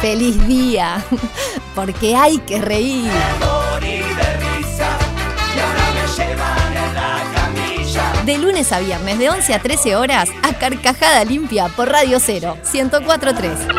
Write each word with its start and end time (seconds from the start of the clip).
feliz 0.00 0.46
día, 0.46 1.04
porque 1.74 2.16
hay 2.16 2.38
que 2.38 2.60
reír. 2.60 3.10
De 8.24 8.38
lunes 8.38 8.72
a 8.72 8.80
viernes, 8.80 9.18
de 9.18 9.30
11 9.30 9.54
a 9.54 9.58
13 9.58 9.96
horas, 9.96 10.28
a 10.42 10.52
Carcajada 10.54 11.24
Limpia 11.24 11.68
por 11.68 11.88
Radio 11.88 12.18
0, 12.20 12.58
1043. 12.72 13.77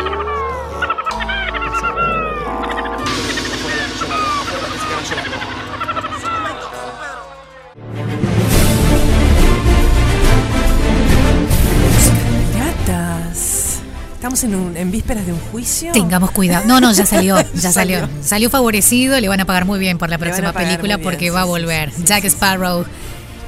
Estamos 14.32 14.44
en, 14.44 14.54
un- 14.54 14.76
en 14.76 14.90
vísperas 14.92 15.26
de 15.26 15.32
un 15.32 15.40
juicio. 15.50 15.90
Tengamos 15.90 16.30
cuidado. 16.30 16.64
No, 16.64 16.80
no, 16.80 16.92
ya 16.92 17.04
salió, 17.04 17.36
ya 17.54 17.72
salió. 17.72 18.08
Salió 18.22 18.48
favorecido, 18.48 19.18
le 19.18 19.26
van 19.26 19.40
a 19.40 19.44
pagar 19.44 19.64
muy 19.64 19.80
bien 19.80 19.98
por 19.98 20.08
la 20.08 20.18
Le 20.18 20.20
próxima 20.24 20.52
película 20.52 20.96
bien, 20.98 21.02
porque 21.04 21.24
sí, 21.26 21.30
va 21.30 21.40
a 21.40 21.44
volver. 21.46 21.90
sí, 21.92 22.02
Jack. 22.04 22.24
Sparrow, 22.26 22.84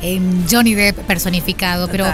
en 0.03 0.45
Johnny 0.51 0.75
Depp 0.75 0.99
personificado. 1.07 1.87
Pero 1.87 2.07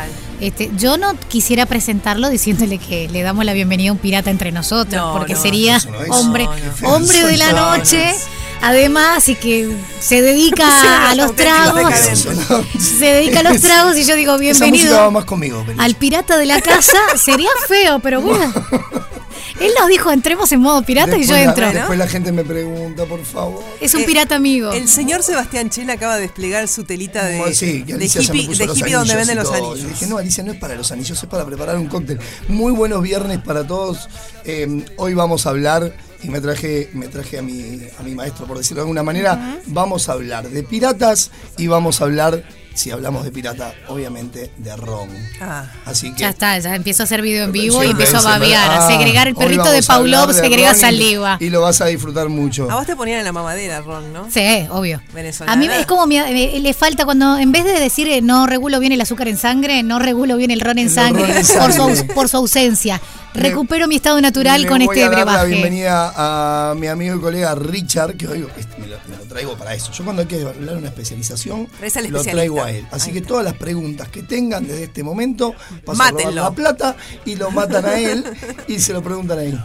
este, 0.42 0.70
yo 0.76 0.98
no 0.98 1.14
quisiera 1.28 1.64
presentarlo 1.64 2.28
diciéndole 2.28 2.76
que 2.76 3.08
le 3.08 3.22
damos 3.22 3.46
la 3.46 3.54
bienvenida 3.54 3.88
a 3.88 3.92
un 3.92 3.98
pirata 3.98 4.30
entre 4.30 4.52
nosotros, 4.52 4.94
No, 5.02 5.14
porque 5.14 5.32
no, 5.32 5.40
sería 5.40 5.78
no 5.78 6.14
hombre, 6.16 6.44
No, 6.44 6.52
no. 6.82 6.88
hombre 6.94 7.24
de 7.24 7.36
la 7.38 7.52
No, 7.52 7.70
no. 7.70 7.76
noche. 7.78 8.12
Además, 8.60 9.28
y 9.28 9.34
que 9.36 9.68
se 10.00 10.20
dedica 10.20 10.68
Sí, 10.82 10.86
a 10.88 11.14
los 11.14 11.34
tragos, 11.36 11.92
se 12.78 13.04
dedica 13.04 13.40
a 13.40 13.42
los 13.44 13.60
tragos 13.60 13.96
y 13.96 14.04
yo 14.04 14.16
digo 14.16 14.36
bienvenido 14.38 14.96
va 14.96 15.10
más 15.10 15.24
conmigo. 15.24 15.64
Al 15.78 15.94
pirata 15.94 16.36
de 16.36 16.46
la 16.46 16.60
casa. 16.60 16.98
Sería 17.16 17.50
feo, 17.66 18.00
pero 18.00 18.20
bueno. 18.20 18.52
Él 19.60 19.72
nos 19.78 19.88
dijo 19.88 20.12
entremos 20.12 20.52
en 20.52 20.60
modo 20.60 20.82
pirata 20.82 21.16
y 21.16 21.24
yo 21.26 21.32
la- 21.32 21.42
entro. 21.42 21.72
Después 21.72 21.98
la 21.98 22.06
gente 22.06 22.30
me 22.32 22.44
pregunta, 22.44 23.06
por 23.06 23.24
favor. 23.24 23.62
Es 23.80 23.94
un 23.94 24.02
Eh, 24.02 24.04
pirata 24.04 24.36
amigo. 24.36 24.72
El 24.72 24.88
señor 24.88 25.22
Sebastián 25.22 25.70
Chen 25.70 25.90
acaba 25.90 26.16
de 26.16 26.22
desplegar 26.22 26.68
su 26.68 26.84
telita 26.84 27.24
de, 27.24 27.38
Bueno, 27.38 27.54
sí, 27.54 27.82
de 27.82 28.04
hippie, 28.06 28.48
de 28.48 28.64
hippie 28.64 28.92
donde 28.94 29.12
anillos 29.12 29.16
venden 29.16 29.36
y 29.38 29.40
los 29.40 29.52
anillos. 29.52 29.80
Yo 29.80 29.88
dije, 29.88 30.06
no, 30.06 30.18
Alicia, 30.18 30.44
no 30.44 30.52
es 30.52 30.58
para 30.58 30.74
los 30.76 30.92
anillos, 30.92 31.20
es 31.20 31.28
para 31.28 31.44
preparar 31.44 31.76
un 31.76 31.86
cóctel. 31.86 32.20
Muy 32.48 32.72
buenos 32.72 33.02
viernes 33.02 33.38
para 33.38 33.66
todos. 33.66 34.08
Eh, 34.44 34.84
hoy 34.96 35.14
vamos 35.14 35.46
a 35.46 35.50
hablar, 35.50 35.92
y 36.22 36.28
me 36.28 36.40
traje, 36.40 36.90
me 36.94 37.08
traje 37.08 37.38
a, 37.38 37.42
mi, 37.42 37.80
a 37.98 38.02
mi 38.02 38.14
maestro, 38.14 38.46
por 38.46 38.58
decirlo 38.58 38.82
de 38.82 38.82
alguna 38.82 39.02
manera, 39.02 39.60
vamos 39.66 40.08
a 40.08 40.12
hablar 40.12 40.48
de 40.48 40.62
piratas 40.62 41.30
y 41.56 41.66
vamos 41.68 42.00
a 42.00 42.04
hablar, 42.04 42.44
si 42.78 42.92
hablamos 42.92 43.24
de 43.24 43.32
pirata, 43.32 43.74
obviamente 43.88 44.52
de 44.56 44.76
ron. 44.76 45.08
Ah. 45.40 45.66
Así 45.84 46.12
que... 46.12 46.20
Ya 46.20 46.28
está, 46.30 46.56
ya 46.58 46.76
empiezo 46.76 47.02
a 47.02 47.04
hacer 47.04 47.22
video 47.22 47.44
en 47.44 47.52
vivo 47.52 47.82
y 47.82 47.88
empiezo 47.90 48.18
a 48.18 48.22
babear, 48.22 48.70
ah, 48.70 48.86
a 48.86 48.88
segregar 48.88 49.26
el 49.26 49.34
hoy 49.34 49.44
perrito 49.44 49.70
de 49.70 49.82
Paulov, 49.82 50.32
segrega 50.32 50.68
ron 50.70 50.76
y- 50.76 50.80
saliva. 50.80 51.36
Y 51.40 51.50
lo 51.50 51.60
vas 51.60 51.80
a 51.80 51.86
disfrutar 51.86 52.28
mucho. 52.28 52.70
A 52.70 52.76
vos 52.76 52.86
te 52.86 52.94
ponían 52.94 53.18
en 53.18 53.24
la 53.24 53.32
mamadera, 53.32 53.80
Ron, 53.80 54.12
¿no? 54.12 54.30
Sí, 54.30 54.66
obvio. 54.70 55.02
Venezolana. 55.12 55.52
A 55.52 55.56
mí 55.56 55.66
es 55.66 55.86
como 55.86 56.06
eh, 56.10 56.60
le 56.60 56.72
falta 56.74 57.04
cuando, 57.04 57.36
en 57.38 57.50
vez 57.50 57.64
de 57.64 57.80
decir 57.80 58.06
eh, 58.08 58.22
no 58.22 58.46
regulo 58.46 58.78
bien 58.78 58.92
el 58.92 59.00
azúcar 59.00 59.26
en 59.26 59.38
sangre, 59.38 59.82
no 59.82 59.98
regulo 59.98 60.36
bien 60.36 60.52
el 60.52 60.60
ron 60.60 60.78
en 60.78 60.86
El 60.86 60.94
sangre, 60.94 61.26
ron 61.26 61.36
en 61.36 61.76
por, 61.76 61.96
su, 61.96 62.06
por 62.06 62.28
ausencia. 62.32 63.00
Recupero 63.34 63.86
mi 63.86 63.96
estado 63.96 64.20
natural 64.20 64.62
Le 64.62 64.68
con 64.68 64.84
voy 64.84 64.98
este 64.98 65.04
a 65.04 65.10
dar 65.10 65.26
la 65.26 65.44
bienvenida 65.44 66.12
a 66.16 66.74
mi 66.74 66.86
amigo 66.86 67.16
y 67.16 67.20
colega 67.20 67.54
Richard, 67.54 68.16
que 68.16 68.26
hoy 68.26 68.46
este, 68.56 68.78
me, 68.78 68.86
lo, 68.86 68.96
me 69.08 69.16
lo 69.16 69.24
traigo 69.24 69.56
para 69.56 69.74
eso. 69.74 69.92
Yo 69.92 70.02
cuando 70.04 70.22
hay 70.22 70.28
que 70.28 70.42
hablar 70.42 70.76
una 70.76 70.88
especialización, 70.88 71.68
lo 72.10 72.22
traigo 72.24 72.62
a 72.62 72.67
él. 72.70 72.86
Así 72.90 73.08
Ahí 73.08 73.12
que 73.14 73.18
está. 73.18 73.28
todas 73.28 73.44
las 73.44 73.54
preguntas 73.54 74.08
que 74.08 74.22
tengan 74.22 74.66
desde 74.66 74.84
este 74.84 75.02
momento, 75.02 75.54
paso 75.84 76.02
a 76.02 76.30
la 76.30 76.50
plata 76.50 76.96
y 77.24 77.36
lo 77.36 77.50
matan 77.50 77.84
a 77.84 77.98
él 77.98 78.24
y 78.66 78.78
se 78.78 78.92
lo 78.92 79.02
preguntan 79.02 79.38
a 79.38 79.42
él. 79.44 79.58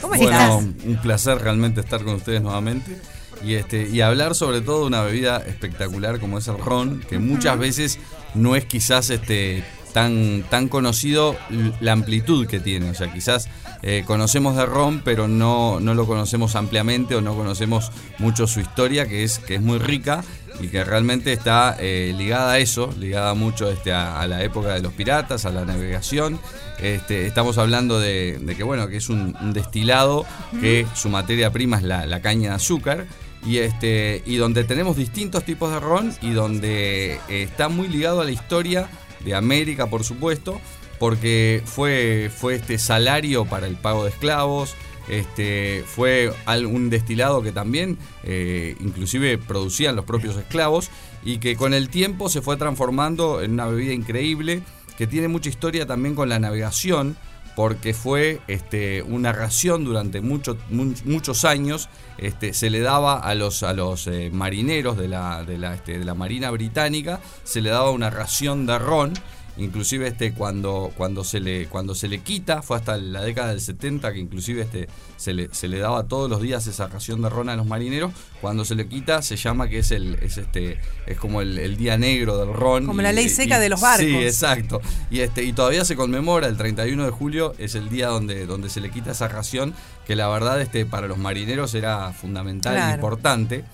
¿Cómo 0.00 0.14
Sí, 0.14 0.24
estás? 0.24 0.48
Bueno, 0.50 0.74
un 0.86 0.96
placer 1.02 1.38
realmente 1.38 1.80
estar 1.80 2.02
con 2.04 2.14
ustedes 2.14 2.40
nuevamente 2.42 2.96
y 3.44 3.54
este 3.54 3.88
y 3.88 4.00
hablar 4.00 4.34
sobre 4.34 4.60
todo 4.60 4.80
de 4.80 4.86
una 4.86 5.02
bebida 5.02 5.38
espectacular 5.38 6.20
como 6.20 6.38
es 6.38 6.48
el 6.48 6.58
ron, 6.58 7.00
que 7.00 7.18
muchas 7.18 7.58
veces 7.58 7.98
no 8.34 8.56
es 8.56 8.64
quizás 8.64 9.10
este 9.10 9.64
tan 9.92 10.44
tan 10.48 10.68
conocido 10.68 11.36
la 11.80 11.92
amplitud 11.92 12.46
que 12.46 12.60
tiene, 12.60 12.90
o 12.90 12.94
sea, 12.94 13.12
quizás 13.12 13.48
eh, 13.82 14.04
conocemos 14.06 14.56
de 14.56 14.66
ron, 14.66 15.02
pero 15.04 15.28
no, 15.28 15.80
no 15.80 15.94
lo 15.94 16.06
conocemos 16.06 16.54
ampliamente 16.56 17.14
o 17.14 17.20
no 17.20 17.34
conocemos 17.34 17.90
mucho 18.18 18.46
su 18.46 18.60
historia, 18.60 19.06
que 19.06 19.24
es 19.24 19.38
que 19.38 19.56
es 19.56 19.62
muy 19.62 19.78
rica 19.78 20.22
y 20.60 20.68
que 20.68 20.84
realmente 20.84 21.32
está 21.32 21.76
eh, 21.78 22.14
ligada 22.16 22.52
a 22.52 22.58
eso, 22.58 22.92
ligada 22.98 23.34
mucho 23.34 23.70
este, 23.70 23.92
a, 23.92 24.20
a 24.20 24.26
la 24.26 24.42
época 24.42 24.74
de 24.74 24.82
los 24.82 24.92
piratas, 24.92 25.46
a 25.46 25.50
la 25.50 25.64
navegación. 25.64 26.38
Este, 26.78 27.26
estamos 27.26 27.56
hablando 27.58 27.98
de, 27.98 28.38
de 28.40 28.56
que 28.56 28.62
bueno, 28.62 28.88
que 28.88 28.98
es 28.98 29.08
un, 29.08 29.36
un 29.40 29.52
destilado, 29.52 30.26
que 30.60 30.86
su 30.94 31.08
materia 31.08 31.50
prima 31.50 31.78
es 31.78 31.82
la, 31.82 32.06
la 32.06 32.20
caña 32.20 32.50
de 32.50 32.56
azúcar. 32.56 33.06
Y, 33.46 33.56
este, 33.56 34.22
y 34.26 34.36
donde 34.36 34.64
tenemos 34.64 34.98
distintos 34.98 35.44
tipos 35.44 35.72
de 35.72 35.80
ron 35.80 36.12
y 36.20 36.32
donde 36.32 37.14
eh, 37.30 37.42
está 37.42 37.70
muy 37.70 37.88
ligado 37.88 38.20
a 38.20 38.24
la 38.24 38.32
historia 38.32 38.90
de 39.24 39.34
América, 39.34 39.86
por 39.86 40.04
supuesto, 40.04 40.60
porque 41.00 41.62
fue, 41.64 42.30
fue 42.32 42.54
este 42.54 42.78
salario 42.78 43.46
para 43.46 43.66
el 43.66 43.74
pago 43.74 44.04
de 44.04 44.10
esclavos, 44.10 44.76
este, 45.08 45.82
fue 45.86 46.32
un 46.46 46.88
destilado 46.90 47.42
que 47.42 47.50
también 47.50 47.98
eh, 48.22 48.76
inclusive 48.78 49.38
producían 49.38 49.96
los 49.96 50.04
propios 50.04 50.36
esclavos 50.36 50.90
y 51.24 51.38
que 51.38 51.56
con 51.56 51.74
el 51.74 51.88
tiempo 51.88 52.28
se 52.28 52.42
fue 52.42 52.56
transformando 52.56 53.42
en 53.42 53.52
una 53.54 53.66
bebida 53.66 53.92
increíble 53.92 54.62
que 54.96 55.08
tiene 55.08 55.26
mucha 55.26 55.48
historia 55.48 55.86
también 55.86 56.14
con 56.14 56.28
la 56.28 56.38
navegación 56.38 57.16
porque 57.56 57.92
fue 57.94 58.40
este, 58.46 59.02
una 59.02 59.32
ración 59.32 59.84
durante 59.84 60.20
mucho- 60.20 60.56
mu- 60.70 60.94
muchos 61.04 61.44
años, 61.44 61.88
este, 62.18 62.52
se 62.54 62.70
le 62.70 62.80
daba 62.80 63.18
a 63.18 63.34
los, 63.34 63.62
a 63.64 63.72
los 63.72 64.06
eh, 64.06 64.30
marineros 64.32 64.96
de 64.96 65.08
la, 65.08 65.42
de, 65.44 65.58
la, 65.58 65.74
este, 65.74 65.98
de 65.98 66.04
la 66.04 66.14
Marina 66.14 66.50
Británica, 66.52 67.20
se 67.42 67.60
le 67.60 67.70
daba 67.70 67.90
una 67.90 68.08
ración 68.10 68.66
de 68.66 68.78
ron, 68.78 69.14
inclusive 69.60 70.08
este, 70.08 70.32
cuando, 70.32 70.92
cuando, 70.96 71.24
se 71.24 71.40
le, 71.40 71.66
cuando 71.66 71.94
se 71.94 72.08
le 72.08 72.20
quita, 72.20 72.62
fue 72.62 72.76
hasta 72.76 72.96
la 72.96 73.22
década 73.22 73.48
del 73.50 73.60
70 73.60 74.12
que 74.12 74.18
inclusive 74.18 74.62
este, 74.62 74.88
se, 75.16 75.32
le, 75.32 75.48
se 75.52 75.68
le 75.68 75.78
daba 75.78 76.04
todos 76.04 76.28
los 76.30 76.40
días 76.40 76.66
esa 76.66 76.88
ración 76.88 77.22
de 77.22 77.28
ron 77.28 77.48
a 77.48 77.56
los 77.56 77.66
marineros, 77.66 78.12
cuando 78.40 78.64
se 78.64 78.74
le 78.74 78.86
quita 78.88 79.22
se 79.22 79.36
llama 79.36 79.68
que 79.68 79.78
es, 79.80 79.90
el, 79.90 80.14
es, 80.22 80.38
este, 80.38 80.78
es 81.06 81.18
como 81.18 81.40
el, 81.42 81.58
el 81.58 81.76
día 81.76 81.96
negro 81.98 82.38
del 82.38 82.52
ron. 82.54 82.86
Como 82.86 83.02
la 83.02 83.12
ley 83.12 83.28
seca 83.28 83.58
de 83.58 83.68
los 83.68 83.80
barcos. 83.80 84.06
Sí, 84.06 84.16
exacto. 84.16 84.80
Y, 85.10 85.20
este, 85.20 85.44
y 85.44 85.52
todavía 85.52 85.84
se 85.84 85.96
conmemora 85.96 86.46
el 86.48 86.56
31 86.56 87.04
de 87.04 87.10
julio, 87.10 87.54
es 87.58 87.74
el 87.74 87.88
día 87.88 88.08
donde, 88.08 88.46
donde 88.46 88.68
se 88.70 88.80
le 88.80 88.90
quita 88.90 89.12
esa 89.12 89.28
ración, 89.28 89.74
que 90.06 90.16
la 90.16 90.28
verdad 90.28 90.60
este, 90.60 90.86
para 90.86 91.06
los 91.06 91.18
marineros 91.18 91.74
era 91.74 92.12
fundamental 92.12 92.74
Claro. 92.74 92.92
e 92.92 92.94
importante. 92.94 93.64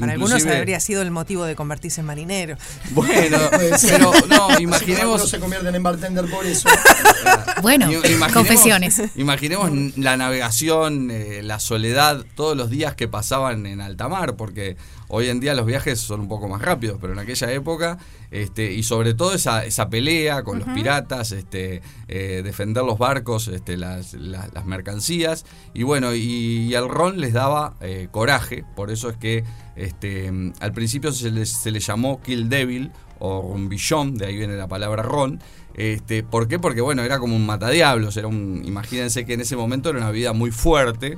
Para 0.00 0.12
algunos 0.12 0.44
habría 0.46 0.80
sido 0.80 1.02
el 1.02 1.10
motivo 1.10 1.44
de 1.44 1.54
convertirse 1.56 2.00
en 2.00 2.06
marinero. 2.06 2.56
Bueno, 2.90 3.38
pero 3.50 4.12
no, 4.28 4.48
No 4.50 4.60
imaginemos. 4.60 5.28
se 5.28 5.38
convierten 5.38 5.74
en 5.74 5.82
bartender 5.82 6.28
por 6.30 6.44
eso. 6.46 6.68
Bueno, 7.62 7.90
imaginemos- 7.92 8.32
confesiones. 8.32 9.02
Imaginemos 9.16 9.70
la 9.96 10.16
navegación, 10.16 11.10
eh, 11.10 11.42
la 11.42 11.60
soledad, 11.60 12.24
todos 12.34 12.56
los 12.56 12.70
días 12.70 12.94
que 12.94 13.06
pasaban 13.08 13.66
en 13.66 13.80
alta 13.80 14.08
mar, 14.08 14.36
porque 14.36 14.76
hoy 15.08 15.28
en 15.28 15.40
día 15.40 15.54
los 15.54 15.66
viajes 15.66 16.00
son 16.00 16.20
un 16.20 16.28
poco 16.28 16.48
más 16.48 16.62
rápidos, 16.62 16.98
pero 17.00 17.12
en 17.12 17.18
aquella 17.18 17.52
época, 17.52 17.98
este, 18.30 18.72
y 18.72 18.82
sobre 18.82 19.12
todo 19.14 19.34
esa, 19.34 19.64
esa 19.64 19.88
pelea 19.90 20.42
con 20.42 20.60
los 20.60 20.68
piratas, 20.68 21.32
este, 21.32 21.82
eh, 22.08 22.40
defender 22.42 22.84
los 22.84 22.98
barcos, 22.98 23.48
este, 23.48 23.76
las, 23.76 24.14
las- 24.14 24.52
las 24.54 24.64
mercancías, 24.64 25.44
y 25.74 25.82
bueno, 25.82 26.14
y, 26.14 26.20
y 26.68 26.74
al 26.74 26.88
ron 26.88 27.20
les 27.20 27.32
daba 27.32 27.74
eh, 27.80 28.08
coraje, 28.10 28.64
por 28.74 28.90
eso 28.90 29.10
es 29.10 29.16
que 29.16 29.44
este, 29.76 29.89
mm, 30.32 30.52
al 30.60 30.72
principio 30.72 31.12
se 31.12 31.30
le 31.30 31.80
llamó 31.80 32.20
Kill 32.22 32.48
Devil 32.48 32.90
o 33.20 33.42
rumbillón, 33.42 34.16
de 34.16 34.26
ahí 34.26 34.36
viene 34.36 34.56
la 34.56 34.66
palabra 34.66 35.02
ron. 35.02 35.40
Este, 35.74 36.22
¿Por 36.24 36.48
qué? 36.48 36.58
Porque 36.58 36.80
bueno, 36.80 37.02
era 37.02 37.18
como 37.18 37.36
un 37.36 37.46
matadiablos, 37.46 38.16
un, 38.16 38.62
imagínense 38.66 39.24
que 39.24 39.34
en 39.34 39.40
ese 39.40 39.56
momento 39.56 39.90
era 39.90 39.98
una 39.98 40.10
vida 40.10 40.32
muy 40.32 40.50
fuerte 40.50 41.16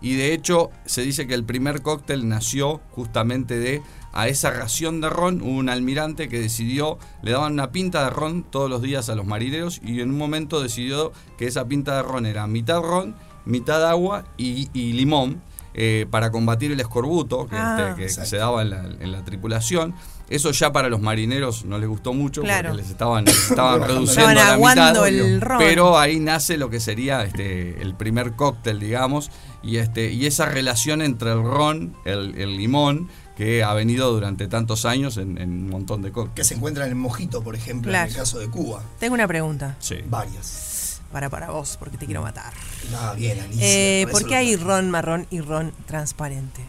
y 0.00 0.16
de 0.16 0.34
hecho 0.34 0.70
se 0.84 1.02
dice 1.02 1.28
que 1.28 1.34
el 1.34 1.44
primer 1.44 1.82
cóctel 1.82 2.28
nació 2.28 2.80
justamente 2.90 3.58
de 3.60 3.80
a 4.12 4.28
esa 4.28 4.50
ración 4.50 5.00
de 5.00 5.08
ron, 5.08 5.40
un 5.40 5.68
almirante 5.68 6.28
que 6.28 6.40
decidió, 6.40 6.98
le 7.22 7.30
daban 7.30 7.54
una 7.54 7.70
pinta 7.70 8.04
de 8.04 8.10
ron 8.10 8.42
todos 8.42 8.68
los 8.68 8.82
días 8.82 9.08
a 9.08 9.14
los 9.14 9.24
marineros 9.24 9.80
y 9.82 10.00
en 10.00 10.10
un 10.10 10.18
momento 10.18 10.60
decidió 10.60 11.12
que 11.38 11.46
esa 11.46 11.66
pinta 11.66 11.96
de 11.96 12.02
ron 12.02 12.26
era 12.26 12.46
mitad 12.46 12.80
ron, 12.80 13.14
mitad 13.46 13.88
agua 13.88 14.24
y 14.36 14.92
limón 14.92 15.40
eh, 15.74 16.06
para 16.10 16.30
combatir 16.30 16.72
el 16.72 16.80
escorbuto 16.80 17.46
que, 17.48 17.56
Ah. 17.56 17.76
este, 17.90 18.00
que- 18.02 18.06
que 18.20 18.26
se 18.26 18.36
daba 18.36 18.62
en 18.62 18.70
la, 18.70 18.84
en 18.84 19.12
la 19.12 19.24
tripulación. 19.24 19.94
Eso 20.28 20.50
ya 20.52 20.72
para 20.72 20.88
los 20.88 21.00
marineros 21.02 21.64
no 21.66 21.78
les 21.78 21.88
gustó 21.88 22.14
mucho 22.14 22.40
Claro. 22.42 22.70
porque 22.70 22.82
les 22.82 22.90
estaban, 22.90 23.24
les 23.26 23.50
estaban 23.50 23.82
reduciendo 23.86 24.30
a 24.30 24.34
la 24.34 24.56
mitad. 24.56 25.06
el 25.06 25.40
ron. 25.40 25.58
Pero 25.58 25.98
ahí 25.98 26.20
nace 26.20 26.56
lo 26.56 26.70
que 26.70 26.80
sería 26.80 27.22
este, 27.24 27.82
el 27.82 27.94
primer 27.94 28.32
cóctel, 28.32 28.80
digamos, 28.80 29.30
y, 29.62 29.76
este, 29.76 30.10
y 30.12 30.24
esa 30.26 30.46
relación 30.46 31.02
entre 31.02 31.32
el 31.32 31.42
ron, 31.42 31.94
el, 32.06 32.34
el 32.38 32.56
limón, 32.56 33.08
que 33.36 33.62
ha 33.64 33.72
venido 33.74 34.10
durante 34.12 34.46
tantos 34.46 34.84
años 34.84 35.16
en, 35.16 35.36
en 35.38 35.50
un 35.50 35.70
montón 35.70 36.00
de 36.02 36.08
que 36.08 36.12
cócteles. 36.14 36.46
se 36.46 36.54
encuentran 36.54 36.90
en 36.90 36.98
Mojito, 36.98 37.42
por 37.42 37.54
ejemplo, 37.54 37.90
Claro. 37.90 38.04
en 38.06 38.10
el 38.12 38.16
caso 38.16 38.38
de 38.38 38.48
Cuba. 38.48 38.82
Tengo 39.00 39.14
una 39.14 39.26
pregunta. 39.26 39.76
Sí. 39.80 39.96
Varias. 40.06 40.71
Para 41.12 41.30
para 41.30 41.50
vos, 41.50 41.76
porque 41.78 41.98
te 41.98 42.06
quiero 42.06 42.22
matar. 42.22 42.52
No, 42.90 43.14
bien, 43.14 43.38
Alicia. 43.40 43.64
Eh, 43.64 44.02
por 44.04 44.12
¿Por 44.12 44.20
eso 44.22 44.28
qué 44.28 44.36
hay 44.36 44.56
ron 44.56 44.90
marrón 44.90 45.26
y 45.30 45.40
ron 45.40 45.72
transparente? 45.86 46.62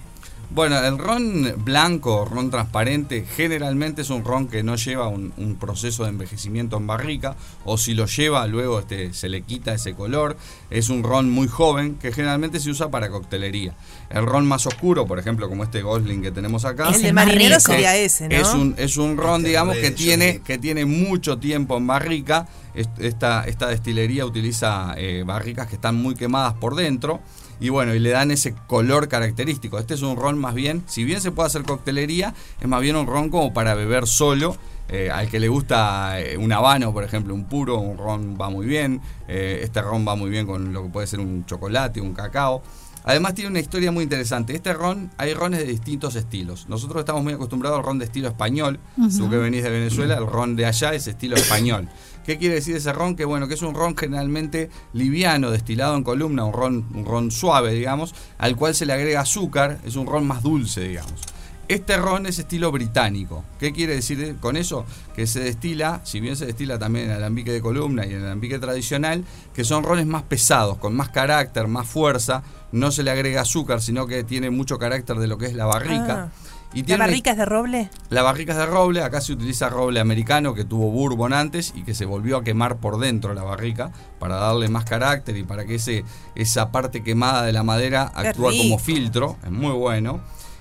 Bueno, 0.54 0.78
el 0.78 1.00
ron 1.00 1.52
blanco, 1.66 2.26
ron 2.26 2.52
transparente, 2.52 3.26
generalmente 3.36 4.04
es 4.04 4.12
un 4.12 4.24
ron 4.24 4.48
que 4.48 4.62
no 4.62 4.76
lleva 4.76 5.08
un, 5.08 5.34
un 5.38 5.56
proceso 5.56 6.04
de 6.04 6.10
envejecimiento 6.10 6.78
en 6.78 6.86
barrica, 6.86 7.36
o 7.66 7.76
si 7.78 7.96
lo 7.96 8.06
lleva, 8.06 8.46
luego 8.46 8.80
este, 8.80 9.14
se 9.14 9.30
le 9.30 9.42
quita 9.42 9.74
ese 9.74 9.96
color. 9.96 10.38
Es 10.70 10.90
un 10.90 11.02
ron 11.02 11.32
muy 11.32 11.48
joven 11.48 11.96
que 11.96 12.12
generalmente 12.12 12.60
se 12.60 12.70
usa 12.70 12.92
para 12.92 13.10
coctelería. 13.10 13.74
El 14.12 14.28
ron 14.28 14.46
más 14.46 14.68
oscuro, 14.68 15.08
por 15.08 15.18
ejemplo, 15.18 15.50
como 15.50 15.64
este 15.64 15.82
Gosling 15.82 16.22
que 16.22 16.32
tenemos 16.32 16.66
acá, 16.66 16.90
Es 16.90 16.98
el 16.98 17.02
de 17.02 17.14
marinero 17.14 17.56
rico. 17.58 17.72
sería 17.72 17.98
ese, 17.98 18.30
¿no? 18.30 18.36
es 18.36 18.54
un, 18.54 18.76
es 18.78 18.98
un 18.98 19.18
ron, 19.18 19.38
Este 19.38 19.48
digamos, 19.48 19.76
que 19.78 19.90
tiene, 19.90 20.42
que 20.46 20.60
tiene 20.60 20.86
mucho 20.86 21.40
tiempo 21.40 21.78
en 21.78 21.88
barrica. 21.88 22.48
Est- 22.76 23.00
Esta, 23.00 23.44
esta 23.46 23.68
destilería 23.70 24.24
utiliza 24.24 24.94
eh, 24.98 25.24
barricas 25.26 25.66
que 25.68 25.76
están 25.76 25.96
muy 25.96 26.14
quemadas 26.14 26.54
por 26.54 26.76
dentro. 26.76 27.22
Y 27.64 27.70
bueno, 27.70 27.96
y 27.96 28.00
le 28.00 28.10
dan 28.10 28.30
ese 28.30 28.54
color 28.68 29.08
característico. 29.08 29.80
Este 29.80 29.94
es 29.94 30.02
un 30.02 30.18
ron 30.18 30.38
más 30.38 30.54
bien, 30.54 30.84
si 30.86 31.06
bien 31.06 31.22
se 31.22 31.32
puede 31.32 31.48
hacer 31.48 31.64
coctelería, 31.64 32.34
es 32.60 32.68
más 32.68 32.82
bien 32.82 32.98
un 32.98 33.08
ron 33.08 33.30
como 33.30 33.54
para 33.54 33.74
beber 33.74 34.06
solo. 34.06 34.58
Eh, 34.90 35.10
al 35.10 35.30
que 35.30 35.40
le 35.40 35.48
gusta 35.48 36.20
eh, 36.20 36.36
un 36.38 36.52
habano, 36.52 36.92
por 36.92 37.06
ejemplo, 37.06 37.34
un 37.34 37.46
puro, 37.46 37.80
un 37.80 37.98
ron 37.98 38.38
va 38.40 38.50
muy 38.50 38.66
bien. 38.66 39.00
Eh, 39.30 39.62
este 39.64 39.82
ron 39.82 40.06
va 40.06 40.18
muy 40.18 40.30
bien 40.30 40.46
con 40.46 40.74
lo 40.74 40.84
que 40.84 40.90
puede 40.90 41.08
ser 41.08 41.22
un 41.22 41.46
chocolate, 41.46 42.02
un 42.02 42.14
cacao. 42.14 42.62
Además 43.06 43.34
tiene 43.34 43.50
una 43.50 43.62
historia 43.62 43.94
muy 43.94 44.04
interesante. 44.04 44.54
Este 44.54 44.74
ron, 44.74 45.10
hay 45.18 45.34
rones 45.34 45.60
de 45.60 45.66
distintos 45.66 46.16
estilos. 46.16 46.68
Nosotros 46.68 47.00
estamos 47.00 47.24
muy 47.24 47.32
acostumbrados 47.32 47.80
al 47.80 47.86
ron 47.86 47.98
de 47.98 48.06
estilo 48.06 48.28
español. 48.28 48.80
Tú 49.18 49.30
que 49.30 49.38
venís 49.38 49.64
de 49.64 49.70
Venezuela, 49.70 50.18
el 50.18 50.28
ron 50.28 50.58
de 50.58 50.66
allá 50.66 50.94
es 50.94 51.08
estilo 51.08 51.38
español. 51.38 51.88
¿Qué 52.26 52.38
quiere 52.38 52.56
decir 52.56 52.76
ese 52.76 52.94
ron? 52.94 53.16
Que 53.16 53.26
bueno, 53.26 53.48
que 53.48 53.54
es 53.54 53.62
un 53.62 53.76
ron 53.76 53.98
generalmente 53.98 54.70
liviano, 54.94 55.52
destilado 55.52 55.96
en 55.96 56.04
columna, 56.04 56.46
un 56.46 56.54
ron, 56.54 56.86
un 56.94 57.06
ron 57.06 57.32
suave, 57.32 57.74
digamos, 57.74 58.16
al 58.38 58.56
cual 58.56 58.76
se 58.76 58.86
le 58.86 58.94
agrega 58.94 59.22
azúcar, 59.22 59.80
es 59.84 59.96
un 59.96 60.08
ron 60.08 60.26
más 60.26 60.42
dulce, 60.42 60.82
digamos. 60.82 61.22
Este 61.70 61.96
ron 61.96 62.26
es 62.26 62.40
estilo 62.40 62.72
británico. 62.72 63.46
¿Qué 63.58 63.72
quiere 63.72 63.96
decir 63.96 64.36
con 64.42 64.58
eso? 64.58 64.86
Que 65.16 65.26
se 65.26 65.40
destila, 65.40 66.02
si 66.04 66.20
bien 66.20 66.36
se 66.36 66.46
destila 66.46 66.78
también 66.78 67.06
en 67.06 67.12
el 67.12 67.18
alambique 67.18 67.54
de 67.54 67.62
columna 67.62 68.06
y 68.06 68.10
en 68.10 68.18
el 68.18 68.26
alambique 68.26 68.60
tradicional, 68.60 69.24
que 69.54 69.64
son 69.64 69.84
rones 69.84 70.06
más 70.06 70.24
pesados, 70.24 70.78
con 70.78 70.94
más 70.94 71.10
carácter, 71.10 71.68
más 71.68 71.88
fuerza. 71.88 72.44
No 72.74 72.92
se 72.92 73.04
le 73.04 73.12
agrega 73.12 73.42
azúcar, 73.42 73.82
sino 73.82 74.08
que 74.08 74.24
tiene 74.24 74.50
mucho 74.50 74.78
carácter 74.78 75.18
de 75.18 75.28
lo 75.28 75.38
que 75.38 75.46
es 75.46 75.54
la 75.54 75.66
barrica. 75.66 76.26
Ah. 76.26 76.32
Y 76.74 76.84
¿La 76.88 76.98
barrica 76.98 77.32
es 77.32 77.38
de 77.38 77.46
roble? 77.46 77.90
la 78.10 78.24
barrica 78.24 78.54
es 78.54 78.58
de 78.58 78.66
roble, 78.66 79.04
acá 79.04 79.22
se 79.22 79.34
utiliza 79.34 79.70
roble 79.70 80.00
americano 80.00 80.54
que 80.56 80.66
tuvo 80.66 80.90
bourbon 80.90 81.32
antes 81.34 81.72
y 81.76 81.84
que 81.84 81.94
se 81.94 82.06
volvió 82.06 82.38
a 82.38 82.44
quemar 82.44 82.78
por 82.78 82.98
dentro 83.00 83.34
la 83.36 83.44
barrica 83.44 83.92
para 84.20 84.36
darle 84.38 84.68
más 84.70 84.84
carácter 84.86 85.38
y 85.38 85.44
para 85.44 85.66
que 85.66 85.76
ese, 85.76 86.04
esa 86.36 86.72
parte 86.72 87.04
quemada 87.04 87.44
de 87.44 87.54
la 87.54 87.62
madera 87.64 88.12
Qué 88.20 88.28
actúa 88.30 88.52
como 88.58 88.80
filtro, 88.80 89.38
es 89.44 89.52
muy 89.52 89.74
bueno. 89.74 90.20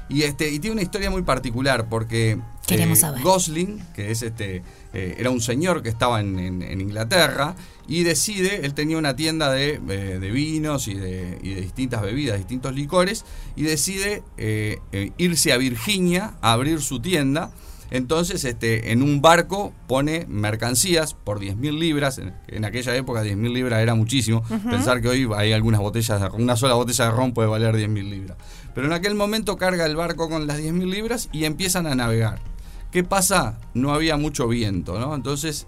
Y 0.08 0.24
este 0.24 0.50
y 0.50 0.58
tiene 0.58 0.74
una 0.74 0.82
historia 0.82 1.08
muy 1.10 1.22
particular 1.22 1.86
porque 1.88 2.38
Queremos 2.66 2.98
saber. 2.98 3.22
Gosling, 3.22 3.82
que 3.94 4.10
es 4.10 4.20
este 4.22 4.62
eh, 4.92 5.16
era 5.18 5.30
un 5.30 5.40
señor 5.40 5.82
que 5.82 5.88
estaba 5.88 6.20
en, 6.20 6.38
en- 6.38 6.60
en 6.62 6.80
Inglaterra 6.82 7.54
y 7.88 8.04
decide, 8.04 8.64
él 8.64 8.74
tenía 8.74 8.96
una 8.96 9.16
tienda 9.16 9.50
de, 9.50 9.80
eh, 9.88 10.18
de 10.20 10.30
vinos 10.30 10.88
y 10.88 10.94
de, 10.94 11.38
y 11.42 11.54
de 11.54 11.60
distintas 11.60 12.02
bebidas, 12.02 12.38
distintos 12.38 12.74
licores, 12.74 13.24
y 13.56 13.62
decide 13.62 14.22
eh, 14.38 14.78
eh, 14.92 15.12
irse 15.18 15.52
a 15.52 15.56
Virginia 15.56 16.34
a 16.40 16.52
abrir 16.52 16.80
su 16.80 17.00
tienda. 17.00 17.50
Entonces, 17.90 18.44
este, 18.44 18.92
en 18.92 19.02
un 19.02 19.20
barco 19.20 19.74
pone 19.86 20.24
mercancías 20.26 21.12
por 21.12 21.40
10.000 21.40 21.78
libras. 21.78 22.16
En, 22.16 22.34
en 22.48 22.64
aquella 22.64 22.96
época 22.96 23.22
10.000 23.22 23.52
libras 23.52 23.82
era 23.82 23.94
muchísimo. 23.94 24.42
Pensar 24.70 25.02
que 25.02 25.08
hoy 25.08 25.28
hay 25.36 25.52
algunas 25.52 25.80
botellas, 25.80 26.18
de, 26.18 26.28
una 26.28 26.56
sola 26.56 26.72
botella 26.72 27.06
de 27.06 27.10
ron 27.10 27.34
puede 27.34 27.48
valer 27.48 27.74
10.000 27.74 28.08
libras. 28.08 28.38
Pero 28.74 28.86
en 28.86 28.94
aquel 28.94 29.14
momento 29.14 29.58
carga 29.58 29.84
el 29.84 29.96
barco 29.96 30.30
con 30.30 30.46
las 30.46 30.60
10.000 30.60 30.88
libras 30.88 31.28
y 31.32 31.44
empiezan 31.44 31.86
a 31.86 31.94
navegar. 31.94 32.40
¿Qué 32.92 33.04
pasa? 33.04 33.58
No 33.74 33.92
había 33.92 34.16
mucho 34.16 34.48
viento, 34.48 34.98
¿no? 34.98 35.14
Entonces 35.14 35.66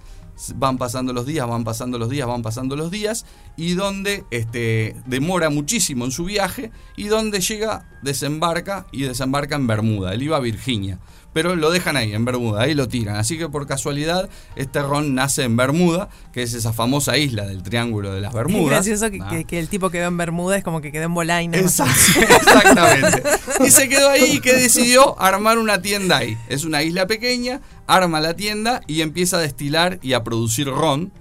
van 0.56 0.78
pasando 0.78 1.12
los 1.12 1.26
días, 1.26 1.46
van 1.46 1.64
pasando 1.64 1.98
los 1.98 2.08
días, 2.08 2.26
van 2.26 2.42
pasando 2.42 2.76
los 2.76 2.90
días, 2.90 3.25
y 3.56 3.75
donde 3.75 4.25
este, 4.31 4.96
demora 5.06 5.50
muchísimo 5.50 6.04
en 6.04 6.10
su 6.10 6.25
viaje, 6.25 6.70
y 6.96 7.04
donde 7.04 7.40
llega, 7.40 7.88
desembarca 8.02 8.86
y 8.92 9.02
desembarca 9.02 9.56
en 9.56 9.66
Bermuda. 9.66 10.14
Él 10.14 10.22
iba 10.22 10.36
a 10.36 10.40
Virginia, 10.40 10.98
pero 11.34 11.54
lo 11.56 11.70
dejan 11.70 11.98
ahí, 11.98 12.14
en 12.14 12.25
Bermuda, 12.25 12.62
ahí 12.62 12.72
lo 12.75 12.88
tiran. 12.88 13.16
Así 13.16 13.36
que 13.36 13.48
por 13.50 13.66
casualidad, 13.66 14.31
este 14.56 14.81
ron 14.81 15.14
nace 15.14 15.42
en 15.42 15.56
Bermuda, 15.56 16.08
que 16.32 16.42
es 16.42 16.54
esa 16.54 16.72
famosa 16.72 17.19
isla 17.19 17.44
del 17.44 17.62
Triángulo 17.62 18.14
de 18.14 18.22
las 18.22 18.31
Es 18.31 18.34
Bermudas. 18.36 18.70
gracioso 18.70 19.10
que, 19.10 19.19
Ah. 19.20 19.28
que- 19.28 19.44
que 19.44 19.58
el 19.58 19.69
tipo 19.69 19.90
quedó 19.90 20.06
en 20.06 20.16
Bermuda 20.16 20.56
es 20.56 20.64
como 20.64 20.81
que 20.81 20.90
quedó 20.92 21.04
en 21.04 21.12
Bolaina. 21.14 21.58
Exactamente. 21.58 23.22
Y 23.66 23.70
se 23.70 23.88
quedó 23.88 24.08
ahí 24.10 24.36
y 24.36 24.40
que 24.40 24.54
decidió 24.54 25.20
armar 25.20 25.58
una 25.58 25.82
tienda 25.82 26.19
ahí. 26.19 26.36
Es 26.48 26.64
una 26.64 26.82
isla 26.82 27.06
pequeña, 27.06 27.60
arma 27.86 28.20
la 28.20 28.34
tienda 28.34 28.81
y 28.86 29.02
empieza 29.02 29.36
a 29.36 29.40
destilar 29.40 29.98
y 30.02 30.12
a 30.14 30.22
producir 30.25 30.69
ron. 30.69 31.12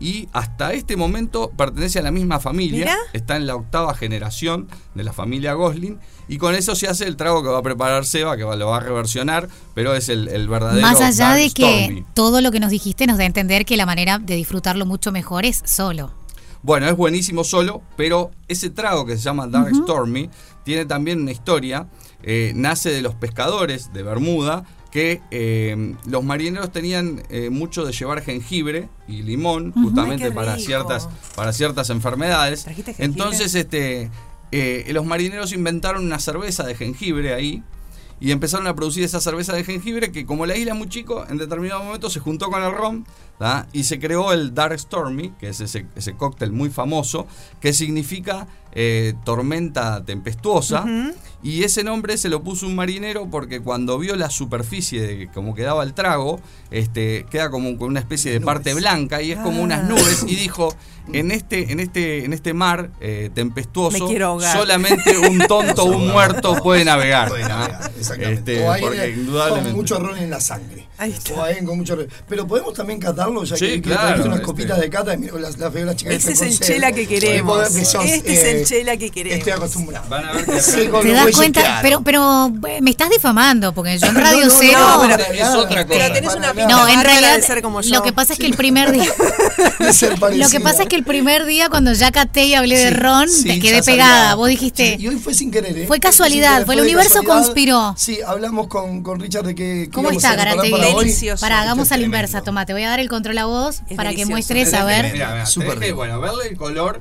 Y 0.00 0.28
hasta 0.32 0.72
este 0.74 0.96
momento 0.96 1.50
pertenece 1.56 1.98
a 1.98 2.02
la 2.02 2.10
misma 2.12 2.38
familia. 2.38 2.96
Está 3.12 3.36
en 3.36 3.46
la 3.46 3.56
octava 3.56 3.94
generación 3.94 4.68
de 4.94 5.02
la 5.04 5.12
familia 5.12 5.54
Gosling. 5.54 5.98
Y 6.28 6.38
con 6.38 6.54
eso 6.54 6.74
se 6.76 6.86
hace 6.86 7.06
el 7.06 7.16
trago 7.16 7.42
que 7.42 7.48
va 7.48 7.58
a 7.58 7.62
preparar 7.62 8.04
Seba, 8.04 8.36
que 8.36 8.44
va- 8.44 8.54
lo 8.54 8.68
va 8.68 8.76
a 8.76 8.80
reversionar, 8.80 9.48
pero 9.74 9.94
es 9.94 10.08
el, 10.08 10.28
el 10.28 10.46
verdadero. 10.48 10.82
Más 10.86 11.00
allá 11.00 11.30
Dark 11.30 11.40
de 11.40 11.50
que 11.50 11.84
Stormy. 11.86 12.04
todo 12.14 12.40
lo 12.40 12.50
que 12.52 12.60
nos 12.60 12.70
dijiste 12.70 13.06
nos 13.06 13.16
da 13.18 13.24
a 13.24 13.26
entender 13.26 13.64
que 13.64 13.76
la 13.76 13.86
manera 13.86 14.18
de 14.18 14.36
disfrutarlo 14.36 14.86
mucho 14.86 15.10
mejor 15.10 15.44
es 15.44 15.62
solo. 15.64 16.12
Bueno, 16.62 16.86
es 16.88 16.96
buenísimo 16.96 17.44
solo, 17.44 17.82
pero 17.96 18.30
ese 18.48 18.68
trago 18.70 19.06
que 19.06 19.16
se 19.16 19.22
llama 19.22 19.46
Dark 19.46 19.74
Stormy 19.74 20.28
tiene 20.64 20.84
también 20.84 21.22
una 21.22 21.30
historia. 21.32 21.86
Eh, 22.22 22.52
nace 22.56 22.90
de 22.90 23.00
los 23.00 23.14
pescadores 23.14 23.92
de 23.92 24.02
Bermuda, 24.02 24.64
que 24.90 25.20
eh, 25.30 25.94
los 26.06 26.24
marineros 26.24 26.72
tenían 26.72 27.22
eh, 27.28 27.50
mucho 27.50 27.84
de 27.84 27.92
llevar 27.92 28.22
jengibre 28.22 28.88
y 29.06 29.22
limón, 29.22 29.72
justamente 29.72 30.32
para 30.32 30.56
ciertas, 30.58 31.08
para 31.36 31.52
ciertas 31.52 31.90
enfermedades. 31.90 32.66
Entonces, 32.98 33.54
este, 33.54 34.10
eh, 34.50 34.86
los 34.92 35.04
marineros 35.04 35.52
inventaron 35.52 36.04
una 36.04 36.18
cerveza 36.18 36.64
de 36.64 36.74
jengibre 36.74 37.34
ahí. 37.34 37.62
Y 38.20 38.32
empezaron 38.32 38.66
a 38.66 38.74
producir 38.74 39.04
esa 39.04 39.20
cerveza 39.20 39.52
de 39.52 39.62
jengibre 39.62 40.10
que 40.10 40.26
como 40.26 40.44
la 40.44 40.56
isla 40.56 40.72
es 40.72 40.78
muy 40.78 40.88
chico, 40.88 41.24
en 41.28 41.38
determinado 41.38 41.84
momento 41.84 42.10
se 42.10 42.18
juntó 42.18 42.50
con 42.50 42.64
el 42.64 42.72
ron 42.72 43.06
y 43.72 43.84
se 43.84 43.98
creó 43.98 44.32
el 44.32 44.54
Dark 44.54 44.78
Stormy, 44.78 45.30
que 45.38 45.48
es 45.50 45.60
ese, 45.60 45.86
ese 45.94 46.14
cóctel 46.14 46.52
muy 46.52 46.70
famoso, 46.70 47.26
que 47.60 47.72
significa 47.72 48.46
eh, 48.72 49.14
tormenta 49.24 50.04
tempestuosa. 50.04 50.84
Y 51.40 51.62
ese 51.62 51.84
nombre 51.84 52.18
se 52.18 52.28
lo 52.28 52.42
puso 52.42 52.66
un 52.66 52.74
marinero 52.74 53.28
porque 53.30 53.60
cuando 53.60 53.96
vio 53.98 54.16
la 54.16 54.28
superficie 54.28 55.00
de 55.00 55.28
cómo 55.32 55.54
quedaba 55.54 55.84
el 55.84 55.94
trago, 55.94 56.40
este, 56.72 57.26
queda 57.30 57.48
como 57.48 57.78
con 57.78 57.88
una 57.90 58.00
especie 58.00 58.32
de 58.32 58.40
parte 58.40 58.74
blanca 58.74 59.22
y 59.22 59.30
es 59.32 59.38
como 59.38 59.62
unas 59.62 59.80
Ah. 59.84 59.88
nubes. 59.88 60.24
Y 60.26 60.34
dijo, 60.34 60.74
en 61.12 61.30
este, 61.30 61.70
en 61.70 61.78
este, 61.78 62.24
en 62.24 62.32
este 62.32 62.54
mar 62.54 62.90
eh, 63.00 63.30
tempestuoso, 63.32 64.08
solamente 64.52 65.16
un 65.16 65.38
tonto 65.48 65.84
o 65.84 65.96
un 65.96 66.08
muerto 66.08 66.56
puede 66.60 66.84
navegar. 66.84 67.28
Puede 67.28 67.42
¿tá? 67.44 67.48
navegar, 67.50 67.92
exactamente. 67.96 68.54
Este, 68.56 68.66
o 68.66 68.72
alguien 68.72 68.90
porque 68.90 69.10
con 69.12 69.20
indudablemente. 69.20 69.72
mucho 69.74 69.98
ron 70.00 70.18
en 70.18 70.30
la 70.30 70.40
sangre. 70.40 70.88
Ahí 70.98 71.12
está. 71.12 71.34
O 71.34 71.42
alguien 71.42 71.64
con 71.64 71.78
mucho 71.78 71.94
ron. 71.94 72.08
Pero 72.28 72.46
podemos 72.48 72.74
también 72.74 72.98
ya 73.44 73.56
Sí, 73.56 73.66
que, 73.66 73.82
claro, 73.82 74.22
unas 74.24 74.34
este. 74.36 74.42
copitas 74.46 74.78
de 74.80 74.90
cata 74.90 75.14
y 75.14 75.18
mira, 75.18 75.34
las, 75.38 75.58
las 75.58 75.72
veo 75.72 75.84
las 75.86 75.96
chicas 75.96 76.14
Ese 76.14 76.26
que 76.28 76.32
es 76.34 76.40
el 76.42 76.60
chela 76.60 76.92
que 76.92 77.06
queremos. 77.06 77.74
Este 77.76 78.32
es 78.32 78.44
el 78.44 78.56
eh, 78.56 78.64
chela 78.64 78.96
que 78.96 79.10
queremos. 79.10 79.38
Estoy 79.38 79.52
acostumbrado. 79.52 80.08
Van 80.08 80.24
a 80.24 80.32
ver 80.32 80.44
que 80.44 80.60
Sí, 80.60 80.86
con 80.88 81.02
¿Te 81.02 81.12
das 81.12 81.36
cuenta? 81.36 81.78
Pero, 81.82 82.00
pero 82.02 82.52
eh, 82.68 82.80
me 82.80 82.90
estás 82.90 83.10
difamando, 83.10 83.72
porque 83.72 83.98
yo 83.98 84.06
en 84.06 84.14
Radio 84.14 84.46
No, 84.46 84.46
no, 84.46 84.52
no, 84.52 84.58
Cero. 84.60 84.78
no, 84.80 85.00
pero- 85.16 85.32
es 85.32 85.48
otra 85.48 85.86
Pero 85.86 86.00
cosa. 86.00 86.12
tenés 86.12 86.34
Para 86.34 86.38
una 86.40 86.52
pinta 86.54 86.68
No, 86.68 86.88
en 86.88 87.00
realidad 87.02 87.36
de 87.36 87.42
ser 87.42 87.62
como 87.62 87.80
yo. 87.80 87.94
lo 87.94 88.02
que 88.02 88.12
pasa 88.12 88.32
es 88.32 88.38
que 88.38 88.46
el 88.46 88.54
primer 88.54 88.92
día, 88.92 89.04
lo 90.36 90.48
que 90.50 90.60
pasa 90.60 90.82
es 90.82 90.88
que 90.88 90.96
el 90.96 91.04
primer 91.04 91.44
día 91.46 91.68
cuando 91.68 91.92
ya 91.92 92.10
caté 92.10 92.44
y 92.44 92.54
hablé 92.54 92.78
de 92.78 92.90
ron, 92.90 93.28
sí, 93.28 93.44
te 93.44 93.60
quedé 93.60 93.82
pegada. 93.82 94.34
Vos 94.34 94.48
dijiste, 94.48 94.96
y 94.98 95.08
hoy 95.08 95.16
fue 95.16 95.34
sin 95.34 95.50
querer, 95.50 95.76
¿eh? 95.76 95.86
Fue 95.86 96.00
casualidad, 96.00 96.64
fue 96.66 96.74
el 96.74 96.80
universo 96.82 97.22
conspiró. 97.22 97.94
Sí, 97.96 98.18
hablamos 98.26 98.68
con, 98.68 99.02
con 99.02 99.20
Richard 99.20 99.44
de 99.46 99.54
que. 99.54 99.90
¿cómo 99.92 100.10
está 100.10 100.34
Garate? 100.34 100.70
para 100.70 100.88
hoy. 100.88 101.04
Delicioso. 101.04 101.40
Para, 101.40 101.60
hagamos 101.60 101.92
a 101.92 101.96
la 101.96 102.04
inversa, 102.04 102.42
toma, 102.42 102.66
te 102.66 102.72
voy 102.72 102.82
a 102.84 102.88
dar 102.90 103.00
el 103.00 103.08
control 103.18 103.38
a 103.38 103.46
vos 103.46 103.82
Es 103.88 103.96
para 103.96 104.14
que 104.14 104.26
muestres, 104.26 104.72
a 104.74 104.84
ver. 104.84 105.12
Mira, 105.12 105.44
que, 105.80 105.92
bueno, 105.92 106.20
verle 106.20 106.48
el 106.48 106.56
color 106.56 107.00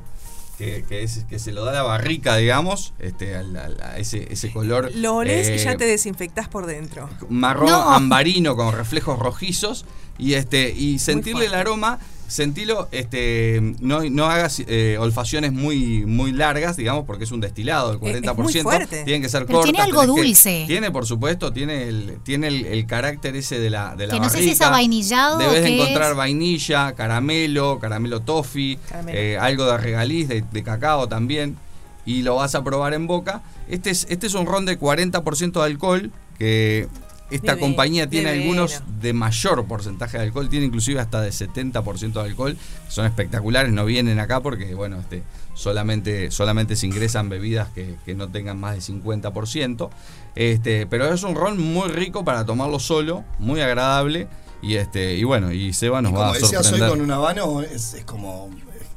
que, 0.58 0.84
que, 0.90 1.04
es, 1.04 1.26
que 1.30 1.38
se 1.38 1.52
lo 1.52 1.64
da 1.64 1.72
la 1.72 1.84
barrica, 1.84 2.36
digamos, 2.36 2.94
este, 3.00 3.36
a 3.36 3.98
ese, 3.98 4.28
ese 4.32 4.52
color. 4.52 4.92
Lo 4.96 5.18
olés 5.18 5.48
y 5.50 5.54
eh, 5.54 5.58
ya 5.58 5.78
te 5.78 5.86
desinfectás 5.86 6.48
por 6.48 6.66
dentro. 6.66 7.10
marrón 7.30 7.70
No. 7.70 7.92
ambarino 7.92 8.56
con 8.56 8.74
reflejos 8.74 9.20
rojizos 9.20 9.86
y 10.18 10.34
este 10.34 10.72
y 10.72 10.98
sentirle 10.98 11.46
el 11.46 11.54
aroma 11.54 12.00
sentilo, 12.28 12.88
este, 12.92 13.60
no, 13.80 14.02
no 14.10 14.26
hagas 14.26 14.62
eh, 14.68 14.98
olfaciones 15.00 15.54
muy, 15.54 16.06
muy 16.06 16.32
largas, 16.32 16.76
digamos, 16.78 17.06
porque 17.06 17.24
es 17.24 17.32
un 17.32 17.40
destilado, 17.40 17.92
el 17.92 17.98
Es- 18.08 18.16
es 18.18 18.22
40%. 18.22 18.36
muy 18.36 18.54
fuerte. 18.62 19.04
Tienen 19.04 19.22
que 19.22 19.30
ser 19.30 19.46
Pero 19.46 19.60
cortas. 19.60 19.72
tiene 19.74 19.84
algo 19.90 20.02
que- 20.02 20.08
dulce. 20.22 20.64
tiene, 20.68 20.92
por 20.92 21.06
supuesto, 21.06 21.54
tiene 21.54 21.88
el, 21.88 22.18
tiene 22.24 22.48
el, 22.48 22.66
el 22.66 22.86
carácter 22.86 23.36
ese 23.36 23.60
de 23.60 23.70
la, 23.70 23.96
de 23.96 24.08
la 24.08 24.14
Que 24.14 24.20
no 24.20 24.30
sé 24.30 24.40
si 24.40 24.50
es 24.52 24.62
avainillado 24.62 25.38
o 25.38 25.40
Debes 25.40 25.66
encontrar 25.66 26.12
es. 26.12 26.18
vainilla, 26.18 26.94
caramelo, 26.94 27.80
caramelo 27.80 28.20
toffee, 28.22 28.78
Caramelo. 28.90 29.18
eh, 29.18 29.38
algo 29.38 29.66
de 29.66 29.78
regaliz, 29.78 30.28
de, 30.28 30.44
de 30.52 30.64
cacao 30.64 31.08
también. 31.08 31.58
Y 32.06 32.22
lo 32.22 32.36
vas 32.36 32.56
a 32.56 32.64
probar 32.64 32.94
en 32.94 33.06
boca. 33.08 33.42
Este 33.68 33.90
es, 33.90 34.08
este 34.10 34.28
es 34.28 34.34
un 34.34 34.46
ron 34.46 34.66
de 34.66 34.80
40% 34.80 35.52
de 35.60 35.66
alcohol 35.66 36.12
que 36.40 36.88
esta 37.30 37.54
Divino, 37.54 37.68
compañía 37.68 38.10
tiene 38.10 38.32
divino. 38.34 38.64
algunos 38.64 38.82
de 39.02 39.14
mayor 39.14 39.66
porcentaje 39.66 40.18
de 40.18 40.24
alcohol, 40.24 40.50
tiene 40.50 40.66
inclusive 40.66 41.00
hasta 41.00 41.22
de 41.22 41.30
70% 41.30 42.14
de 42.14 42.20
alcohol, 42.22 42.58
son 42.88 43.06
espectaculares, 43.06 43.72
no 43.72 43.86
vienen 43.86 44.20
acá 44.20 44.42
porque, 44.42 44.74
bueno, 44.76 45.00
este, 45.00 45.24
solamente, 45.54 46.32
solamente 46.32 46.76
se 46.76 46.86
ingresan 46.86 47.30
bebidas 47.30 47.70
que, 47.70 47.96
que 48.06 48.16
no 48.16 48.30
tengan 48.30 48.60
más 48.60 48.76
de 48.76 48.94
50%, 48.94 49.90
este, 50.36 50.88
pero 50.88 51.14
es 51.14 51.24
un 51.24 51.36
ron 51.36 51.60
muy 51.60 51.90
rico 51.90 52.24
para 52.24 52.46
tomarlo 52.46 52.80
solo, 52.80 53.24
muy 53.40 53.60
agradable, 53.62 54.28
y 54.62 54.76
este 54.76 55.16
y 55.16 55.24
bueno, 55.24 55.52
y 55.52 55.74
Seba 55.74 56.02
nos 56.02 56.12
Y 56.12 56.16
va 56.16 56.20
como 56.22 56.32
a 56.32 56.34
decías 56.34 56.52
hoy 56.54 56.64
sorprender. 56.64 56.90
con 56.90 57.02
un 57.02 57.12
habano, 57.12 57.62
es, 57.62 57.94
es 57.94 58.06
como. 58.06 58.50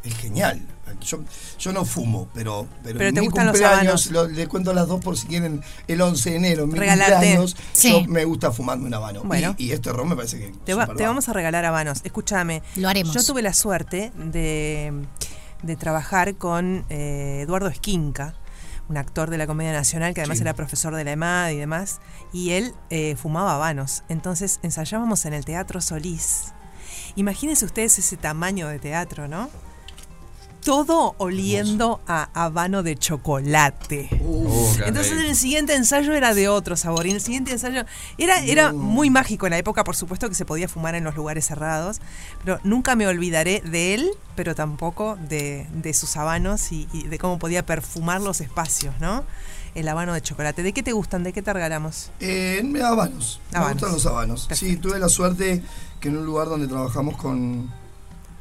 Es 0.02 0.16
genial. 0.16 0.62
Yo, 1.00 1.18
yo 1.58 1.72
no 1.72 1.84
fumo, 1.84 2.28
pero, 2.34 2.66
pero, 2.82 2.98
Pero 2.98 3.12
te 3.12 3.20
mi 3.20 3.26
gustan 3.26 3.46
los 3.46 3.52
cumpleaños, 3.58 4.06
habanos. 4.06 4.10
lo- 4.10 4.28
les 4.28 4.48
cuento 4.48 4.70
a 4.70 4.74
las 4.74 4.88
dos 4.88 5.00
por 5.02 5.16
si 5.16 5.26
quieren 5.26 5.62
el 5.88 6.00
11 6.00 6.30
de 6.30 6.36
enero, 6.36 6.64
en 6.64 6.70
mi 6.72 6.78
Regalarte. 6.78 7.12
cumpleaños, 7.14 7.56
Sí. 7.72 7.90
yo 8.04 8.08
me 8.10 8.24
gusta 8.24 8.52
fumarme 8.52 8.86
un 8.86 8.94
habano. 8.94 9.22
Bueno. 9.24 9.54
Y, 9.58 9.66
y 9.66 9.72
este 9.72 9.92
ron 9.92 10.08
me 10.08 10.16
parece 10.16 10.38
que. 10.38 10.52
Te, 10.64 10.74
va- 10.74 10.82
superva. 10.84 10.96
te 10.98 11.06
vamos 11.06 11.28
a 11.28 11.32
regalar 11.32 11.64
habanos. 11.64 12.00
Escúchame. 12.04 12.62
Lo 12.76 12.88
haremos. 12.88 13.14
Yo 13.14 13.22
tuve 13.24 13.42
la 13.42 13.52
suerte 13.52 14.12
de, 14.16 14.92
de 15.62 15.76
trabajar 15.76 16.34
con 16.36 16.84
eh, 16.88 17.40
Eduardo 17.42 17.68
Esquinca, 17.68 18.34
un 18.88 18.96
actor 18.96 19.30
de 19.30 19.38
la 19.38 19.46
Comedia 19.46 19.72
Nacional 19.72 20.14
que 20.14 20.20
además 20.22 20.38
Sí. 20.38 20.42
era 20.42 20.54
profesor 20.54 20.94
de 20.96 21.04
la 21.04 21.12
EMAD 21.12 21.50
y 21.50 21.56
demás, 21.58 22.00
y 22.32 22.50
él 22.50 22.74
eh, 22.90 23.14
fumaba 23.16 23.54
habanos. 23.54 24.02
Entonces 24.08 24.58
ensayábamos 24.64 25.24
en 25.26 25.34
el 25.34 25.44
Teatro 25.44 25.80
Solís. 25.80 26.46
Imagínense 27.16 27.64
ustedes 27.64 27.98
ese 27.98 28.16
tamaño 28.16 28.68
de 28.68 28.78
teatro, 28.78 29.28
¿no? 29.28 29.48
Todo 30.64 31.14
oliendo 31.18 32.00
a 32.06 32.28
habano 32.34 32.82
de 32.82 32.96
chocolate. 32.96 34.08
Oh, 34.24 34.72
Entonces 34.84 35.12
el 35.18 35.34
siguiente 35.36 35.74
ensayo 35.74 36.12
era 36.12 36.34
de 36.34 36.48
otro 36.48 36.76
sabor. 36.76 37.06
Y 37.06 37.10
el 37.12 37.20
siguiente 37.20 37.52
ensayo 37.52 37.84
era, 38.18 38.40
era 38.40 38.72
muy 38.72 39.08
mágico 39.10 39.46
en 39.46 39.50
la 39.52 39.58
época, 39.58 39.84
por 39.84 39.96
supuesto 39.96 40.28
que 40.28 40.34
se 40.34 40.44
podía 40.44 40.68
fumar 40.68 40.94
en 40.94 41.04
los 41.04 41.16
lugares 41.16 41.46
cerrados. 41.46 42.00
Pero 42.44 42.60
nunca 42.62 42.94
me 42.94 43.06
olvidaré 43.06 43.62
de 43.64 43.94
él, 43.94 44.10
pero 44.36 44.54
tampoco 44.54 45.16
de, 45.28 45.66
de 45.72 45.94
sus 45.94 46.16
habanos 46.16 46.72
y, 46.72 46.88
y 46.92 47.04
de 47.04 47.18
cómo 47.18 47.38
podía 47.38 47.64
perfumar 47.64 48.20
los 48.20 48.40
espacios, 48.40 48.94
¿no? 49.00 49.24
El 49.74 49.86
habano 49.88 50.12
de 50.14 50.20
chocolate. 50.20 50.62
¿De 50.62 50.72
qué 50.72 50.82
te 50.82 50.92
gustan? 50.92 51.22
¿De 51.22 51.32
qué 51.32 51.42
te 51.42 51.52
regalamos? 51.52 52.10
Eh, 52.20 52.60
me- 52.64 52.82
habanos. 52.82 53.40
Me 53.52 53.58
Habanos. 53.58 53.74
gustan 53.74 53.92
los 53.92 54.06
habanos. 54.06 54.48
Sí, 54.52 54.76
tuve 54.76 54.98
la 54.98 55.08
suerte 55.08 55.62
que 56.00 56.08
en 56.08 56.16
un 56.18 56.26
lugar 56.26 56.48
donde 56.48 56.66
trabajamos 56.66 57.16
con, 57.16 57.72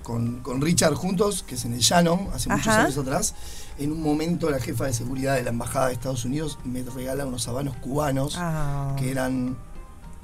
con, 0.09 0.39
con 0.39 0.59
Richard 0.59 0.95
juntos, 0.95 1.43
que 1.47 1.53
es 1.53 1.65
en 1.65 1.73
el 1.73 1.81
Llano, 1.81 2.29
hace 2.33 2.49
muchos 2.49 2.65
años 2.85 2.97
atrás, 2.97 3.35
en 3.77 3.91
un 3.91 4.01
momento 4.01 4.49
la 4.49 4.59
jefa 4.59 4.85
de 4.85 4.93
seguridad 4.93 5.35
de 5.35 5.43
la 5.43 5.51
Embajada 5.51 5.87
de 5.87 5.93
Estados 5.93 6.25
Unidos 6.25 6.57
me 6.63 6.81
regala 6.81 7.27
unos 7.27 7.47
habanos 7.47 7.75
cubanos 7.77 8.33
Ah. 8.35 8.95
que 8.97 9.11
eran 9.11 9.55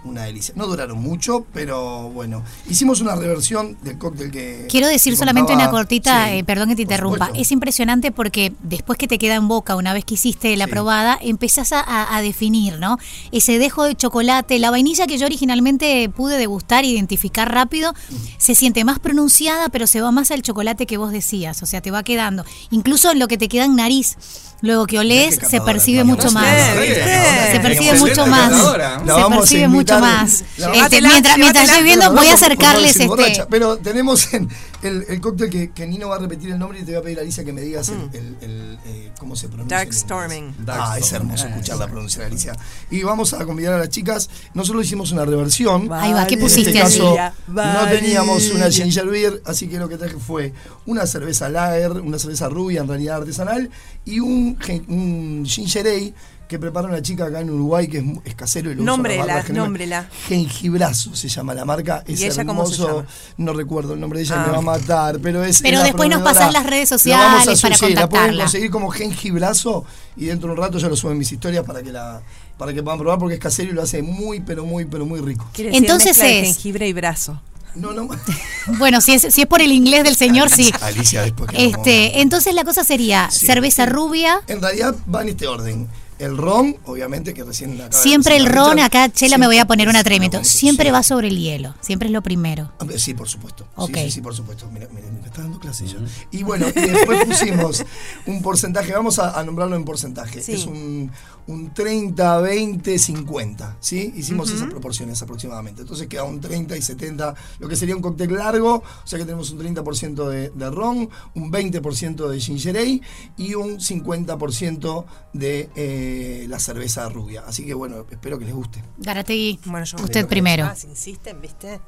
una 0.05 0.23
delicia. 0.23 0.53
No 0.57 0.67
duraron 0.67 0.99
mucho, 1.01 1.45
pero 1.53 2.09
bueno. 2.09 2.43
Hicimos 2.69 3.01
una 3.01 3.15
reversión 3.15 3.77
del 3.81 3.97
cóctel 3.97 4.31
que. 4.31 4.67
Quiero 4.69 4.87
decir 4.87 5.13
que 5.13 5.17
solamente 5.17 5.53
contaba- 5.53 5.69
una 5.69 5.77
cortita, 5.79 6.25
Sí, 6.27 6.31
eh, 6.37 6.43
perdón 6.43 6.69
que 6.69 6.75
te 6.75 6.81
interrumpa. 6.83 7.25
supuesto. 7.27 7.41
Es 7.41 7.51
impresionante 7.51 8.11
porque 8.11 8.53
después 8.63 8.97
que 8.97 9.07
te 9.07 9.17
queda 9.17 9.35
en 9.35 9.47
boca, 9.47 9.75
una 9.75 9.93
vez 9.93 10.05
que 10.05 10.13
hiciste 10.15 10.55
la 10.57 10.65
Sí. 10.65 10.71
probada, 10.71 11.17
empezás 11.21 11.71
a, 11.71 11.79
a- 11.81 12.15
a 12.15 12.21
definir, 12.21 12.79
¿no? 12.79 12.97
Ese 13.31 13.57
dejo 13.59 13.83
de 13.83 13.95
chocolate, 13.95 14.59
la 14.59 14.71
vainilla 14.71 15.07
que 15.07 15.17
yo 15.17 15.25
originalmente 15.25 16.09
pude 16.09 16.37
degustar, 16.37 16.83
e 16.83 16.87
identificar 16.87 17.51
rápido, 17.51 17.93
se 18.37 18.55
siente 18.55 18.83
más 18.83 18.99
pronunciada, 18.99 19.69
pero 19.69 19.87
se 19.87 20.01
va 20.01 20.11
más 20.11 20.31
al 20.31 20.41
chocolate 20.41 20.85
que 20.85 20.97
vos 20.97 21.11
decías, 21.11 21.61
o 21.63 21.65
sea, 21.65 21.81
te 21.81 21.91
va 21.91 22.03
quedando. 22.03 22.45
Incluso 22.71 23.11
en 23.11 23.19
lo 23.19 23.27
que 23.27 23.37
te 23.37 23.47
queda 23.47 23.65
en 23.65 23.75
nariz, 23.75 24.17
luego 24.61 24.85
que 24.87 24.99
olés, 24.99 25.39
se 25.49 25.61
percibe 25.61 26.03
mucho 26.03 26.31
más. 26.31 26.45
Se 26.45 27.59
percibe 27.59 27.93
mucho 27.99 28.25
más. 28.27 28.51
Se 28.51 29.29
percibe 29.29 29.67
mucho 29.67 29.94
más. 29.99 30.43
Este, 30.73 31.01
mientras, 31.01 31.37
mientras 31.37 31.69
estoy 31.69 31.83
viendo, 31.83 32.11
voy 32.13 32.27
a 32.27 32.33
acercarles 32.33 32.91
este. 32.91 33.07
borracha. 33.07 33.47
Pero 33.49 33.77
tenemos 33.77 34.33
en 34.33 34.49
el, 34.81 35.05
el 35.07 35.21
cóctel 35.21 35.49
que, 35.49 35.71
que 35.71 35.87
Nino 35.87 36.09
va 36.09 36.15
a 36.17 36.19
repetir 36.19 36.51
el 36.51 36.59
nombre 36.59 36.79
y 36.79 36.83
te 36.83 36.91
voy 36.91 36.99
a 36.99 37.03
pedir, 37.03 37.19
Alicia, 37.19 37.43
que 37.43 37.53
me 37.53 37.61
digas 37.61 37.89
el, 37.89 38.09
el- 38.13 38.37
el, 38.41 38.79
eh, 38.85 39.11
cómo 39.19 39.35
se 39.35 39.47
pronuncia. 39.47 39.77
Dark 39.77 39.89
en. 39.89 39.93
Storming. 39.93 40.55
Dark 40.65 40.81
ah, 40.85 40.97
es 40.99 41.11
hermoso 41.11 41.45
Ah, 41.45 41.49
escuchar 41.49 41.75
sí. 41.75 41.79
la 41.79 41.87
pronunciación 41.87 42.29
de 42.29 42.35
Alicia. 42.35 42.55
Y 42.91 43.03
vamos 43.03 43.33
a 43.33 43.45
convidar 43.45 43.73
a 43.73 43.77
las 43.79 43.89
chicas. 43.89 44.29
Nosotros 44.53 44.85
hicimos 44.85 45.11
una 45.11 45.25
reversión. 45.25 45.91
Ahí 45.91 46.13
va, 46.13 46.25
¿qué 46.27 46.35
En 46.35 46.41
pusiste 46.41 46.69
este 46.69 46.81
caso, 46.81 47.15
Valeria, 47.47 47.81
no 47.83 47.89
teníamos 47.89 48.49
una 48.51 48.69
ginger 48.69 49.07
beer, 49.07 49.41
así 49.45 49.67
que 49.67 49.77
lo 49.77 49.87
que 49.89 49.97
traje 49.97 50.15
fue 50.17 50.53
una 50.85 51.05
cerveza 51.07 51.49
lager, 51.49 51.91
una 51.93 52.19
cerveza 52.19 52.49
rubia, 52.49 52.81
en 52.81 52.87
realidad 52.87 53.17
artesanal, 53.17 53.69
y 54.05 54.19
un, 54.19 54.57
un 54.87 55.43
ginger 55.45 55.87
ale 55.87 56.13
que 56.47 56.59
prepara 56.59 56.87
una 56.87 57.01
chica 57.01 57.25
acá 57.25 57.39
en 57.41 57.49
Uruguay 57.49 57.87
que 57.87 57.97
es, 57.97 58.03
es 58.23 58.35
casero 58.35 58.69
y 58.71 58.75
lo 58.75 58.83
usa 58.83 58.91
Nómbrela, 58.91 59.23
generalmente. 59.43 59.53
nómbrela. 59.53 60.09
Jengibrazo 60.27 61.15
se 61.15 61.27
llama 61.27 61.53
la 61.53 61.65
marca. 61.65 62.03
Es 62.07 62.19
¿Y 62.21 62.25
ella 62.25 62.41
hermoso. 62.41 62.47
cómo 62.47 62.65
se 62.67 62.81
llama? 62.97 63.07
No 63.37 63.53
recuerdo 63.53 63.93
el 63.93 63.99
nombre 63.99 64.19
de 64.19 64.25
ella, 64.25 64.35
Ah. 64.43 64.45
me 64.45 64.51
va 64.51 64.57
a 64.59 64.61
matar, 64.61 65.19
pero 65.19 65.43
es. 65.43 65.61
Pero 65.61 65.81
después 65.81 66.09
nos 66.09 66.21
pasás 66.21 66.53
las 66.53 66.65
redes 66.65 66.89
La 67.05 67.17
vamos 67.17 67.47
a 67.47 67.55
sociales 67.55 67.61
para 67.61 67.75
sí, 67.75 67.81
La 67.93 68.07
pueden 68.07 68.09
contactarla. 68.09 68.43
conseguir 68.43 68.69
como 68.71 68.89
jengibrazo 68.89 69.85
y 70.17 70.25
dentro 70.25 70.49
de 70.49 70.53
un 70.55 70.61
rato 70.61 70.77
yo 70.77 70.87
lo 70.89 70.95
subo 70.95 71.11
en 71.11 71.17
mis 71.17 71.31
historias 71.31 71.63
para 71.65 71.81
que 71.81 71.91
la 71.91 72.21
para 72.57 72.73
que 72.73 72.81
puedan 72.81 72.99
probar 72.99 73.19
porque 73.19 73.33
es 73.35 73.39
casero 73.41 73.71
y 73.71 73.73
lo 73.73 73.81
hace 73.81 74.01
muy, 74.01 74.39
pero 74.39 74.65
muy, 74.65 74.85
pero 74.85 75.05
muy 75.05 75.19
rico. 75.19 75.45
Decir 75.51 75.71
Entonces 75.73 76.17
es- 76.17 76.23
jengibre 76.45 76.87
y 76.87 76.93
brazo. 76.93 77.41
No, 77.75 77.91
no. 77.91 78.07
Bueno, 78.79 79.01
si 79.01 79.13
es, 79.13 79.27
si 79.33 79.41
es 79.41 79.47
por 79.47 79.61
el 79.61 79.71
inglés 79.73 80.03
del 80.05 80.15
señor, 80.15 80.49
sí. 80.49 80.71
Alicia 80.81 81.23
después 81.23 81.49
que 81.51 81.65
Este, 81.65 82.21
entonces 82.21 82.53
la 82.55 82.63
cosa 82.63 82.83
sería 82.85 83.29
Sí. 83.29 83.45
cerveza 83.45 83.85
rubia. 83.85 84.41
En 84.47 84.61
realidad 84.61 84.95
va 85.13 85.21
en 85.23 85.29
este 85.29 85.47
orden. 85.47 85.87
El 86.17 86.37
ron, 86.37 86.77
obviamente, 86.85 87.33
que 87.33 87.43
recién 87.43 87.73
acaba 87.73 87.89
de 87.89 87.95
Siempre 87.97 88.37
el 88.37 88.45
ron, 88.45 88.79
acá 88.79 89.11
Chela 89.11 89.37
me 89.37 89.47
voy 89.47 89.57
a 89.57 89.65
poner 89.67 89.87
un 89.87 89.93
siempre 89.93 89.99
atrevimiento. 90.01 90.37
es- 90.39 90.47
Siempre 90.47 90.85
sí. 90.85 90.91
va 90.91 91.03
sobre 91.03 91.27
el 91.27 91.37
hielo. 91.37 91.73
Siempre 91.81 92.07
es 92.07 92.13
lo 92.13 92.21
primero. 92.21 92.71
Sí, 92.97 93.13
por 93.13 93.27
supuesto. 93.27 93.67
Ok. 93.75 93.95
Sí, 93.95 94.03
sí, 94.05 94.11
sí, 94.11 94.21
por 94.21 94.33
supuesto. 94.33 94.69
Mira, 94.71 94.87
mira, 94.93 95.07
me 95.11 95.25
está 95.27 95.41
dando 95.41 95.59
clase 95.59 95.85
ya. 95.87 95.97
Y 96.31 96.43
bueno, 96.43 96.67
y 96.69 96.79
después 96.79 97.25
pusimos 97.25 97.83
un 98.27 98.41
porcentaje, 98.41 98.93
vamos 98.93 99.19
a, 99.19 99.37
a 99.37 99.43
nombrarlo 99.43 99.75
en 99.75 99.83
porcentaje. 99.83 100.41
Sí. 100.41 100.53
Es 100.53 100.65
un, 100.65 101.11
un 101.47 101.73
30, 101.73 102.39
20, 102.39 102.97
50. 102.97 103.77
¿Sí? 103.81 104.13
Hicimos 104.15 104.49
esas 104.51 104.69
proporciones 104.69 105.21
aproximadamente. 105.21 105.81
Entonces 105.81 106.07
queda 106.07 106.23
un 106.23 106.39
30 106.39 106.77
y 106.77 106.81
70, 106.81 107.35
lo 107.59 107.67
que 107.67 107.75
sería 107.75 107.95
un 107.95 108.01
cóctel 108.01 108.33
largo. 108.33 108.75
O 108.75 109.07
sea 109.07 109.19
que 109.19 109.25
tenemos 109.25 109.51
un 109.51 109.59
30% 109.59 110.29
de, 110.29 110.49
de 110.51 110.69
ron, 110.71 111.09
un 111.33 111.51
20% 111.51 112.27
de 112.29 112.39
ginger 112.39 112.77
ale 112.77 113.01
y 113.37 113.53
un 113.55 113.79
50% 113.79 115.05
de 115.33 115.69
eh, 115.75 116.03
la 116.47 116.59
cerveza 116.59 117.07
rubia. 117.09 117.43
Así 117.47 117.65
que 117.65 117.73
bueno, 117.73 118.05
espero 118.09 118.37
que 118.39 118.45
les 118.45 118.53
guste. 118.53 118.83
Garategui, 118.97 119.59
Bueno, 119.65 119.85
yo- 119.85 119.97
usted 120.03 120.27
primero. 120.27 120.65
Ah, 120.65 120.75
si 120.75 120.87
insisten, 120.87 121.41
¿viste? 121.41 121.79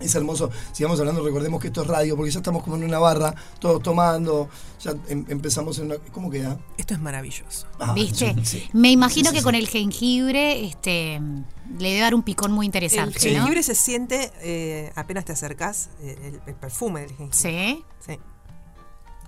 Es 0.00 0.14
hermoso. 0.16 0.50
Sigamos 0.72 0.98
hablando, 0.98 1.22
recordemos 1.24 1.60
que 1.60 1.68
esto 1.68 1.82
es 1.82 1.86
radio, 1.86 2.16
porque 2.16 2.32
ya 2.32 2.40
estamos 2.40 2.64
como 2.64 2.74
en 2.74 2.82
una 2.82 2.98
barra, 2.98 3.32
todos 3.60 3.80
tomando, 3.84 4.48
ya 4.80 4.94
em- 5.08 5.24
empezamos 5.28 5.78
en 5.78 5.86
una... 5.86 5.96
¿Cómo 6.10 6.28
queda? 6.28 6.58
Esto 6.76 6.94
es 6.94 7.00
maravilloso. 7.00 7.68
Ah, 7.78 7.92
¿Viste? 7.94 8.34
sí, 8.42 8.44
sí. 8.44 8.68
Me 8.72 8.90
imagino 8.90 9.26
Sí, 9.26 9.30
sí, 9.30 9.34
que 9.34 9.40
sí. 9.40 9.44
con 9.44 9.54
el 9.54 9.68
jengibre 9.68 10.64
este, 10.66 11.20
le 11.78 11.88
debe 11.90 12.00
dar 12.00 12.16
un 12.16 12.24
picón 12.24 12.50
muy 12.50 12.64
El 12.66 12.68
interesante, 12.68 13.14
¿no? 13.32 13.36
jengibre 13.42 13.62
se 13.62 13.76
siente 13.76 14.32
eh, 14.40 14.90
apenas 14.96 15.24
te 15.24 15.32
acercas, 15.32 15.90
eh, 16.00 16.18
el, 16.24 16.40
el 16.48 16.54
perfume 16.56 17.02
del 17.02 17.10
jengibre. 17.16 17.32
Sí. 17.38 17.84
Sí. 18.04 18.18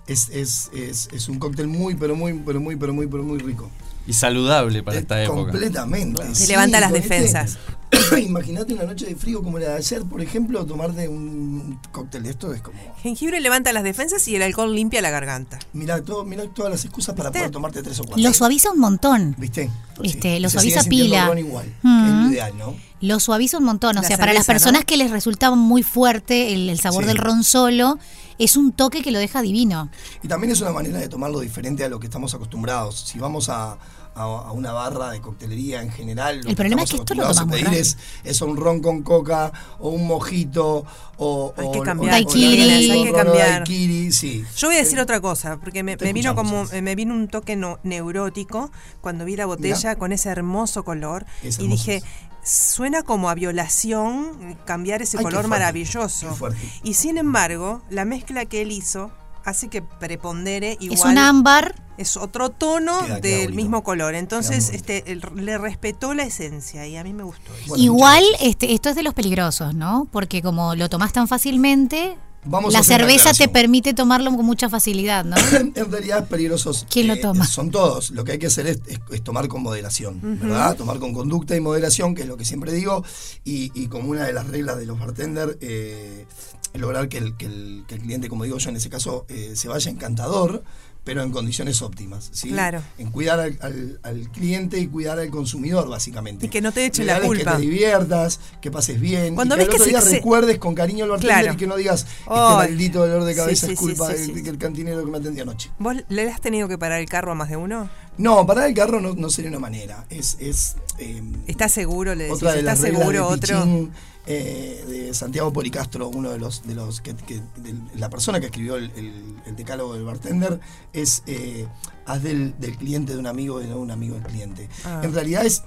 Es, 0.07 0.29
es, 0.31 0.71
es, 0.75 1.09
es 1.13 1.29
un 1.29 1.39
cóctel 1.39 1.67
muy, 1.67 1.95
pero 1.95 2.15
muy, 2.15 2.33
pero 2.35 2.61
muy, 2.61 2.77
pero 2.77 2.93
muy, 2.93 3.07
pero 3.07 3.23
muy 3.23 3.39
rico. 3.39 3.71
Y 4.07 4.13
saludable 4.13 4.83
para 4.83 4.99
esta 4.99 5.19
Eh, 5.21 5.25
época. 5.25 5.51
Completamente. 5.51 6.23
Te 6.23 6.47
levanta 6.47 6.79
las 6.79 6.93
este- 6.93 7.01
defensas. 7.01 7.57
Imagínate 8.23 8.75
una 8.75 8.83
noche 8.85 9.07
de 9.07 9.17
frío 9.17 9.43
como 9.43 9.59
la 9.59 9.69
de 9.71 9.77
ayer, 9.77 10.03
por 10.03 10.21
ejemplo, 10.21 10.67
tomarte 10.67 11.09
un 11.09 11.79
cóctel 11.91 12.25
de 12.25 12.31
esto 12.31 12.53
es 12.53 12.61
como... 12.61 12.77
Jengibre 13.03 13.41
levanta 13.41 13.73
las 13.73 13.83
defensas 13.85 14.27
y 14.29 14.37
el 14.37 14.43
alcohol 14.43 14.75
limpia 14.75 15.01
la 15.01 15.11
garganta. 15.11 15.59
Mirá, 15.73 16.03
todo, 16.03 16.25
mirá 16.25 16.45
todas 16.49 16.71
las 16.73 16.85
excusas 16.85 17.15
para 17.15 17.31
poder 17.31 17.51
tomarte 17.51 17.83
tres 17.83 17.99
o 18.01 18.05
cuatro. 18.05 18.23
Lo 18.23 18.35
suaviza 18.35 18.73
un 18.73 18.81
montón. 18.81 19.35
¿Viste? 19.39 19.71
Este, 20.03 20.39
lo 20.41 20.51
se 20.51 20.59
sigue 20.61 20.73
suaviza 20.75 20.89
pila. 20.91 21.39
igual, 21.39 21.65
que 21.65 21.89
Mm. 21.89 22.07
es 22.07 22.13
lo 22.27 22.33
ideal, 22.33 22.59
¿no? 22.59 22.75
Lo 23.01 23.21
suaviza 23.21 23.59
un 23.59 23.65
montón. 23.65 23.97
O 23.97 24.03
La 24.03 24.07
sea, 24.09 24.19
para 24.19 24.33
las 24.35 24.45
personas 24.47 24.83
¿no? 24.83 24.87
que 24.87 24.97
les 24.97 25.11
resultaba 25.11 25.57
muy 25.57 25.83
fuerte 25.83 26.53
el, 26.53 26.69
el 26.69 26.79
sabor 26.81 27.05
Sí. 27.05 27.09
del 27.09 27.19
ron 27.19 27.45
solo, 27.45 27.99
es 28.39 28.57
un 28.57 28.73
toque 28.73 29.03
que 29.03 29.11
lo 29.11 29.19
deja 29.19 29.43
divino. 29.43 29.89
Y 30.23 30.29
también 30.29 30.53
es 30.53 30.61
una 30.61 30.73
manera 30.73 30.99
de 30.99 31.09
tomarlo 31.09 31.41
diferente 31.41 31.85
a 31.85 31.89
lo 31.89 32.01
que 32.01 32.07
estamos 32.07 32.35
acostumbrados. 32.35 33.01
Si 33.01 33.19
vamos 33.19 33.49
a, 33.49 33.79
a- 34.17 34.23
a 34.49 34.53
una 34.53 34.73
barra 34.73 35.11
de 35.11 35.21
coctelería 35.21 35.83
en 35.83 35.91
general, 35.91 36.41
lo 36.43 36.51
El 36.51 36.57
problema 36.57 36.83
es 36.83 36.91
que 36.91 36.97
esto 36.97 37.15
lo 37.15 37.23
tomamos 37.29 37.51
pedir 37.53 37.69
es, 37.75 37.97
es 38.23 38.41
un 38.43 38.57
ron 38.57 38.81
con 38.81 39.03
coca 39.03 39.53
o 39.81 39.89
un 39.91 40.07
mojito 40.07 40.85
o, 41.17 41.53
Hay 41.57 41.71
que 41.73 41.81
cambiar, 41.81 42.15
o- 42.15 42.17
o- 42.17 42.33
hay 42.33 43.05
que 43.05 43.13
cambiar. 43.13 43.59
daiquiri, 43.65 44.13
sí. 44.13 44.45
Yo 44.57 44.69
voy 44.69 44.77
a 44.77 44.81
decir 44.81 45.01
otra 45.01 45.21
cosa, 45.21 45.57
porque 45.59 45.83
me, 45.83 45.97
vino 45.97 46.35
como 46.35 46.65
eh, 46.73 46.83
me 46.83 46.95
vino 46.95 47.15
un 47.15 47.29
toque 47.29 47.57
no- 47.57 47.79
neurótico 47.83 48.71
cuando 49.01 49.25
vi 49.25 49.37
la 49.37 49.47
botella 49.47 49.77
Mirá. 49.91 49.97
con 49.97 50.13
ese 50.13 50.29
hermoso 50.29 50.85
color 50.85 51.27
Es 51.43 51.59
y 51.59 51.63
hermoso, 51.65 51.83
dije 51.85 52.03
suena 52.47 53.03
como 53.03 53.31
a 53.31 53.35
violación 53.35 54.59
cambiar 54.67 55.01
ese 55.03 55.17
Ay, 55.17 55.25
color 55.25 55.47
fuerte, 55.47 55.49
maravilloso. 55.49 56.37
Y 56.83 56.93
sin 56.95 57.17
embargo, 57.17 57.81
la 57.89 58.05
mezcla 58.05 58.45
que 58.45 58.61
él 58.63 58.71
hizo 58.71 59.11
hace 59.45 59.69
que 59.69 59.83
prepondere 59.83 60.77
igual 60.81 60.99
es 60.99 61.05
un 61.05 61.19
ámbar. 61.19 61.75
es 61.97 62.17
otro 62.17 62.51
tono 62.51 62.99
Queda- 63.01 63.07
queda 63.07 63.21
del 63.21 63.41
bonito. 63.45 63.57
mismo 63.57 63.85
color. 63.85 64.15
Entonces, 64.15 64.71
este 64.73 65.13
el- 65.13 65.23
le 65.37 65.59
respetó 65.59 66.13
la 66.15 66.25
esencia 66.25 66.87
y 66.87 66.97
a 66.97 67.05
mí 67.05 67.13
me 67.13 67.23
gustó. 67.23 67.51
Bueno, 67.69 67.83
Igual, 67.85 68.25
este, 68.41 68.73
esto 68.75 68.89
es 68.89 68.97
de 68.97 69.03
los 69.05 69.15
peligrosos, 69.15 69.75
¿no? 69.75 70.09
Porque 70.11 70.43
como 70.43 70.75
lo 70.75 70.89
tomás 70.89 71.13
tan 71.13 71.29
fácilmente, 71.29 72.17
Vamos 72.47 72.73
la 72.73 72.83
cerveza 72.83 73.33
te 73.33 73.49
permite 73.49 73.95
tomarlo 73.95 74.31
con 74.37 74.45
mucha 74.45 74.69
facilidad, 74.69 75.25
¿no? 75.25 75.37
en 75.75 75.91
realidad 75.91 76.29
peligrosos 76.29 76.87
¿Quién 76.91 77.07
lo 77.09 77.15
eh, 77.15 77.19
toma? 77.21 77.47
son 77.47 77.71
todos. 77.71 78.11
Lo 78.11 78.25
que 78.25 78.33
hay 78.33 78.39
que 78.39 78.47
hacer 78.49 78.67
es, 78.67 78.81
es- 78.87 79.01
es 79.11 79.23
tomar 79.25 79.49
con 79.49 79.63
moderación, 79.63 80.21
¿verdad? 80.41 80.77
Tomar 80.77 80.99
con 80.99 81.15
conducta 81.15 81.57
y 81.57 81.61
moderación, 81.61 82.15
que 82.15 82.23
es 82.23 82.29
lo 82.29 82.37
que 82.37 82.45
siempre 82.45 82.73
digo, 82.73 83.05
y, 83.45 83.71
y 83.81 83.87
como 83.89 84.11
una 84.11 84.25
de 84.25 84.33
las 84.33 84.47
reglas 84.49 84.77
de 84.79 84.87
los 84.87 84.99
bartenders, 84.99 85.57
eh, 85.61 86.27
lograr 86.75 87.09
que 87.09 87.19
el, 87.19 87.37
que 87.37 87.47
el- 87.47 87.85
que 87.87 87.95
el 87.95 88.01
cliente, 88.03 88.29
como 88.29 88.45
digo 88.45 88.59
yo 88.59 88.69
en 88.71 88.77
ese 88.77 88.91
caso, 88.91 89.25
eh, 89.29 89.53
se 89.55 89.69
vaya 89.69 89.91
encantador, 89.91 90.65
pero 91.05 91.23
en 91.23 91.31
condiciones 91.31 91.83
óptimas. 91.83 92.31
¿sí? 92.33 92.49
Claro. 92.49 92.83
En 92.99 93.11
cuidar 93.11 93.39
al, 93.39 93.59
al- 93.61 94.01
al 94.03 94.29
cliente 94.31 94.79
y 94.79 94.87
cuidar 94.87 95.19
al 95.19 95.29
consumidor, 95.31 95.89
básicamente. 95.89 96.47
Y 96.47 96.49
que 96.49 96.61
no 96.63 96.73
te 96.73 96.87
eche 96.87 97.05
Lo 97.05 97.13
la 97.13 97.21
culpa. 97.21 97.53
Que 97.53 97.57
te 97.59 97.63
diviertas, 97.63 98.41
que 98.63 98.71
pases 98.71 99.01
bien. 99.01 99.35
Cuando 99.35 99.55
y 99.55 99.59
que 99.59 99.65
ves 99.67 99.69
al 99.69 99.75
otro 99.75 99.85
que 99.85 99.91
día 99.91 100.01
se- 100.01 100.17
recuerdes 100.17 100.59
con 100.59 100.75
cariño 100.75 101.07
bartender 101.07 101.39
Claro. 101.41 101.53
y 101.55 101.57
que 101.57 101.67
no 101.67 101.77
digas, 101.77 102.01
este 102.03 102.25
Ay. 102.29 102.57
maldito 102.57 103.01
dolor 103.01 103.25
de 103.25 103.35
cabeza 103.37 103.67
sí, 103.67 103.75
es 103.75 103.79
culpa 103.79 104.09
del 104.09 104.43
del 104.43 104.59
cantinero 104.59 105.05
que 105.05 105.11
me 105.11 105.19
atendió 105.19 105.43
anoche. 105.43 105.71
¿Vos 105.79 105.95
le 106.09 106.31
has 106.31 106.41
tenido 106.41 106.69
que 106.69 106.79
parar 106.79 107.01
el 107.01 107.07
carro 107.09 107.33
a 107.33 107.35
más 107.35 107.49
de 107.51 107.57
uno? 107.57 107.89
No, 108.17 108.47
parar 108.47 108.69
el 108.69 108.75
carro 108.75 109.01
no, 109.01 109.15
no 109.15 109.29
sería 109.29 109.51
una 109.51 109.59
manera. 109.59 110.07
Es, 110.09 110.37
es 110.41 110.77
eh, 110.99 111.23
¿Estás 111.47 111.73
seguro? 111.73 112.15
Le 112.15 112.25
decís, 112.25 112.37
otra 112.39 112.53
de 112.53 112.61
¿estás 112.61 112.81
las 112.81 112.91
seguro 112.91 113.29
otro? 113.29 113.59
Pichín, 113.63 113.93
eh, 114.27 114.85
de 114.89 115.15
Santiago 115.15 115.53
Policastro, 115.53 116.09
uno 116.09 116.31
de 116.31 116.39
los 116.39 116.63
de 116.67 116.75
los 116.75 117.01
que, 117.01 117.15
que- 117.15 117.43
de 117.57 117.75
la 117.97 118.09
persona 118.11 118.41
que 118.41 118.47
escribió 118.47 118.77
el, 118.77 118.91
el- 118.97 119.37
el 119.47 119.57
decálogo 119.57 119.95
del 119.95 120.05
bartender, 120.05 120.61
es 120.93 121.23
eh, 121.27 121.67
haz 122.07 122.23
del, 122.23 122.55
del 122.59 122.77
cliente 122.77 123.13
de 123.13 123.19
un 123.19 123.27
amigo 123.27 123.61
y 123.61 123.65
no 123.67 123.75
de 123.77 123.81
un 123.81 123.91
amigo 123.91 124.15
del 124.15 124.25
cliente. 124.25 124.69
Ah. 124.85 125.01
En 125.05 125.13
realidad 125.13 125.45
es 125.45 125.63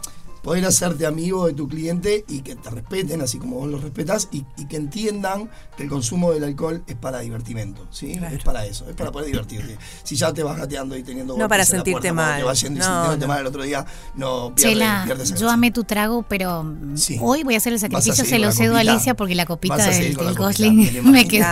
poder 0.47 0.63
hacerte 0.65 1.05
amigo 1.05 1.45
de 1.45 1.51
tu 1.51 1.67
cliente 1.67 2.23
y 2.29 2.39
que 2.39 2.55
te 2.55 2.69
respeten, 2.69 3.21
así 3.21 3.37
como 3.37 3.57
vos 3.57 3.69
lo 3.69 3.79
respetas, 3.79 4.29
y, 4.31 4.45
y 4.55 4.65
que 4.65 4.77
entiendan 4.77 5.49
que 5.75 5.83
el 5.83 5.89
consumo 5.89 6.31
del 6.31 6.45
alcohol 6.45 6.83
es 6.87 6.95
para 6.95 7.19
divertimento, 7.19 7.85
¿sí? 7.91 8.15
Claro. 8.17 8.33
Es 8.33 8.43
para 8.45 8.65
eso, 8.65 8.87
es 8.89 8.95
para 8.95 9.11
poder 9.11 9.27
divertirte. 9.27 9.77
Si 10.05 10.15
ya 10.15 10.31
te 10.31 10.43
vas 10.43 10.57
gateando 10.57 10.95
y 10.95 11.03
teniendo 11.03 11.37
No 11.37 11.49
para 11.49 11.65
sentirte 11.65 12.13
mal. 12.13 12.39
Te 12.39 12.45
vas 12.45 12.61
yendo 12.61 12.77
y 12.77 12.79
No, 12.79 12.85
sintiéndote 12.85 13.19
no. 13.19 13.27
mal 13.27 13.41
el 13.41 13.47
otro 13.47 13.63
día, 13.63 13.85
no 14.15 14.53
pierdes, 14.55 14.73
Chela, 14.73 15.03
pierdes 15.05 15.35
yo 15.37 15.49
amé 15.49 15.71
tu 15.71 15.83
trago, 15.83 16.23
pero 16.23 16.65
Sí. 16.95 17.17
hoy 17.19 17.43
voy 17.43 17.55
a 17.55 17.57
hacer 17.57 17.73
el 17.73 17.79
sacrificio, 17.81 18.23
se 18.23 18.39
lo 18.39 18.53
cedo 18.53 18.77
a. 18.77 18.79
Alicia 18.79 19.15
porque 19.17 19.35
la 19.35 19.45
copita 19.45 19.75
del, 19.85 20.15
del 20.15 20.33
Gosling 20.33 21.11
me 21.11 21.27
quedó. 21.27 21.45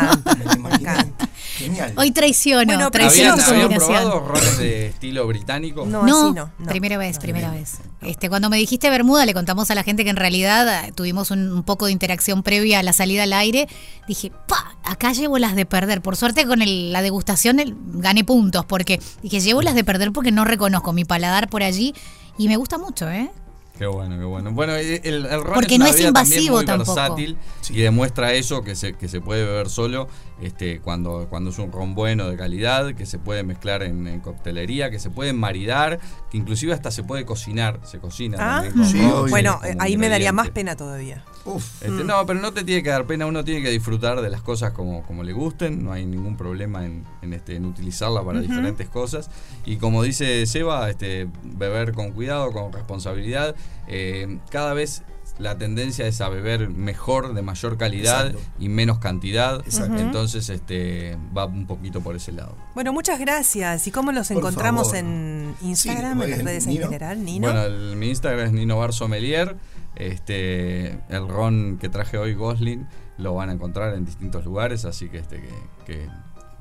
me. 0.62 1.25
Genial. 1.58 1.94
Hoy 1.98 2.12
traiciono, 2.12 2.66
Bueno, 2.66 2.92
traiciono 2.92 3.34
¿Habían- 3.42 3.50
¿Habían 3.66 3.80
probado 3.80 4.20
rones 4.20 4.58
de 4.58 4.88
estilo 4.88 5.26
británico? 5.28 5.86
No, 5.86 6.04
No, 6.04 6.24
así 6.28 6.34
no. 6.36 6.52
no. 6.60 6.66
primera 6.68 6.98
vez, 6.98 7.18
primera 7.20 7.50
vez. 7.52 7.78
Este, 8.02 8.30
cuando 8.30 8.50
me 8.50 8.58
dijiste 8.58 8.90
Bermuda, 8.90 9.26
le 9.26 9.34
contamos 9.34 9.72
a 9.72 9.76
la 9.76 9.84
gente 9.84 10.04
que 10.04 10.10
en 10.10 10.16
realidad 10.18 10.86
eh, 10.86 10.92
tuvimos 10.94 11.32
un, 11.32 11.52
un 11.52 11.64
poco 11.64 11.86
de 11.86 11.92
interacción 11.92 12.44
previa 12.44 12.80
a 12.80 12.84
la 12.84 12.94
salida 12.94 13.24
al 13.24 13.34
aire. 13.34 13.68
Dije, 14.08 14.32
pa, 14.48 14.76
acá 14.84 15.14
llevo 15.14 15.38
las 15.40 15.56
de 15.56 15.66
perder. 15.66 16.02
Por 16.02 16.16
suerte 16.16 16.46
con 16.46 16.62
el- 16.62 16.92
la 16.92 17.02
degustación 17.02 17.60
el- 17.60 17.76
gané 17.94 18.24
puntos, 18.24 18.66
porque 18.66 19.00
dije, 19.24 19.40
llevo 19.40 19.62
las 19.62 19.76
de 19.76 19.84
perder 19.84 20.12
porque 20.12 20.32
no 20.32 20.46
reconozco 20.46 20.94
mi 20.94 21.06
paladar 21.06 21.50
por 21.50 21.64
allí 21.64 21.94
y 22.38 22.48
me 22.48 22.58
gusta 22.58 22.78
mucho, 22.78 23.10
¿eh? 23.10 23.32
Qué 23.78 23.86
bueno, 23.86 24.18
qué 24.18 24.24
bueno. 24.24 24.52
Bueno, 24.54 24.74
el, 24.76 25.02
el 25.04 25.42
ron 25.44 25.54
Porque 25.54 25.74
es 25.76 25.80
no 25.80 25.86
es 25.88 26.00
invasivo 26.00 26.56
muy 26.58 26.66
tampoco. 26.66 26.96
versátil 26.96 27.38
y 27.70 27.82
demuestra 27.82 28.32
eso 28.34 28.64
que 28.64 28.74
se, 28.76 28.94
que 28.94 29.10
se 29.10 29.20
puede 29.20 29.44
beber 29.46 29.70
solo 29.70 30.08
este, 30.42 30.80
cuando, 30.80 31.28
cuando 31.30 31.50
es 31.50 31.60
un 31.60 31.72
ron 31.74 31.94
bueno 31.94 32.30
de 32.30 32.38
calidad, 32.38 32.94
que 32.96 33.06
se 33.06 33.20
puede 33.20 33.44
mezclar 33.44 33.84
en, 33.84 34.08
en 34.08 34.22
coctelería, 34.22 34.90
que 34.90 35.00
se 35.00 35.10
puede 35.10 35.34
maridar, 35.34 36.00
que 36.32 36.38
inclusive 36.38 36.72
hasta 36.74 36.90
se 36.90 37.04
puede 37.04 37.26
cocinar, 37.26 37.80
se 37.84 38.00
cocina 38.00 38.38
Ah, 38.40 38.62
también 38.64 38.74
con 38.76 38.86
Sí, 38.86 39.00
ron, 39.02 39.12
obvio. 39.12 39.30
Bueno, 39.30 39.60
eh, 39.66 39.76
ahí 39.80 39.98
me 39.98 40.08
daría 40.08 40.32
más 40.32 40.50
pena 40.52 40.76
todavía. 40.78 41.26
Uf. 41.46 41.84
Este, 41.84 42.04
No, 42.04 42.26
pero 42.26 42.40
no 42.40 42.52
te 42.52 42.64
tiene 42.64 42.82
que 42.82 42.90
dar 42.90 43.06
pena, 43.06 43.28
uno 43.28 43.44
tiene 43.44 43.62
que 43.62 43.70
disfrutar 43.70 44.22
de 44.22 44.30
las 44.30 44.42
cosas 44.42 44.72
como, 44.74 45.04
como 45.04 45.24
le 45.24 45.32
gusten, 45.32 45.84
no 45.84 45.92
hay 45.92 46.06
ningún 46.06 46.36
problema 46.38 46.86
en, 46.86 47.06
en, 47.22 47.34
este, 47.34 47.56
en 47.56 47.66
utilizarla 47.66 48.24
para 48.24 48.40
diferentes 48.40 48.90
cosas. 48.90 49.30
Y 49.66 49.78
como 49.78 50.02
dice 50.04 50.46
Seba, 50.48 50.90
este, 50.90 51.28
beber 51.44 51.94
con 51.94 52.12
cuidado, 52.12 52.52
con 52.52 52.74
responsabilidad. 52.74 53.56
Eh, 53.88 54.40
cada 54.50 54.74
vez 54.74 55.04
la 55.38 55.58
tendencia 55.58 56.08
es 56.08 56.22
a 56.22 56.30
beber 56.30 56.70
mejor, 56.70 57.34
de 57.34 57.42
mayor 57.42 57.78
calidad 57.78 58.28
Exacto. 58.28 58.50
y 58.60 58.70
menos 58.70 59.00
cantidad. 59.00 59.60
Exacto. 59.66 59.98
Entonces 60.00 60.50
este, 60.50 61.18
va 61.36 61.46
un 61.46 61.68
poquito 61.68 62.00
por 62.02 62.16
ese 62.16 62.32
lado. 62.32 62.56
Bueno, 62.74 62.94
muchas 62.94 63.20
gracias. 63.20 63.86
¿Y 63.88 63.92
cómo 63.92 64.12
los 64.14 64.30
Por 64.30 64.38
encontramos 64.38 64.88
favor. 64.88 64.98
en 65.00 65.56
Instagram, 65.62 66.18
Sí, 66.20 66.24
en 66.24 66.32
las 66.32 66.44
redes 66.44 66.68
en 66.68 66.78
general, 66.78 67.26
Nino? 67.26 67.48
Bueno, 67.48 67.64
el, 67.66 67.96
mi 67.98 68.10
Instagram 68.10 68.46
es 68.48 68.52
Nino 68.54 68.78
Bar 68.78 68.94
Sommelier. 68.94 69.58
Este, 69.96 70.92
el 71.10 71.28
ron 71.28 71.78
que 71.80 71.90
traje 71.90 72.18
hoy, 72.18 72.34
Gosling, 72.34 72.88
lo 73.18 73.34
van 73.34 73.50
a 73.50 73.54
encontrar 73.54 73.94
en 73.96 74.06
distintos 74.06 74.46
lugares, 74.46 74.86
así 74.86 75.10
que, 75.10 75.18
este, 75.20 75.42
que, 75.86 76.08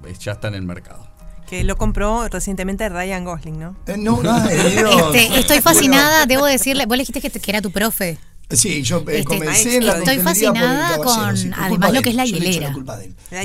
que 0.02 0.14
ya 0.18 0.32
está 0.32 0.48
en 0.48 0.54
el 0.54 0.62
mercado. 0.62 1.06
que 1.48 1.62
lo 1.64 1.76
compró 1.76 2.26
recientemente 2.28 2.88
Ryan 2.88 3.24
Gosling, 3.24 3.58
¿no? 3.58 3.76
Eh, 3.86 3.96
no, 3.98 4.20
Dios. 4.20 5.14
Este, 5.14 5.38
estoy 5.40 5.60
fascinada, 5.60 6.26
debo 6.26 6.46
decirle, 6.46 6.86
vos 6.86 6.96
le 6.96 7.02
dijiste 7.02 7.20
que, 7.20 7.30
te- 7.30 7.40
que 7.40 7.50
era 7.50 7.60
tu 7.60 7.70
profe. 7.70 8.18
Sí, 8.50 8.82
yo 8.82 8.98
eh, 9.08 9.20
Este, 9.20 9.24
comencé 9.24 9.76
en 9.76 9.86
la 9.86 9.98
estoy 9.98 10.18
fascinada 10.18 10.98
con, 10.98 11.36
sí, 11.36 11.50
además, 11.56 11.92
lo 11.92 12.02
que 12.02 12.10
es 12.10 12.14
la 12.14 12.24
hielera. 12.26 12.74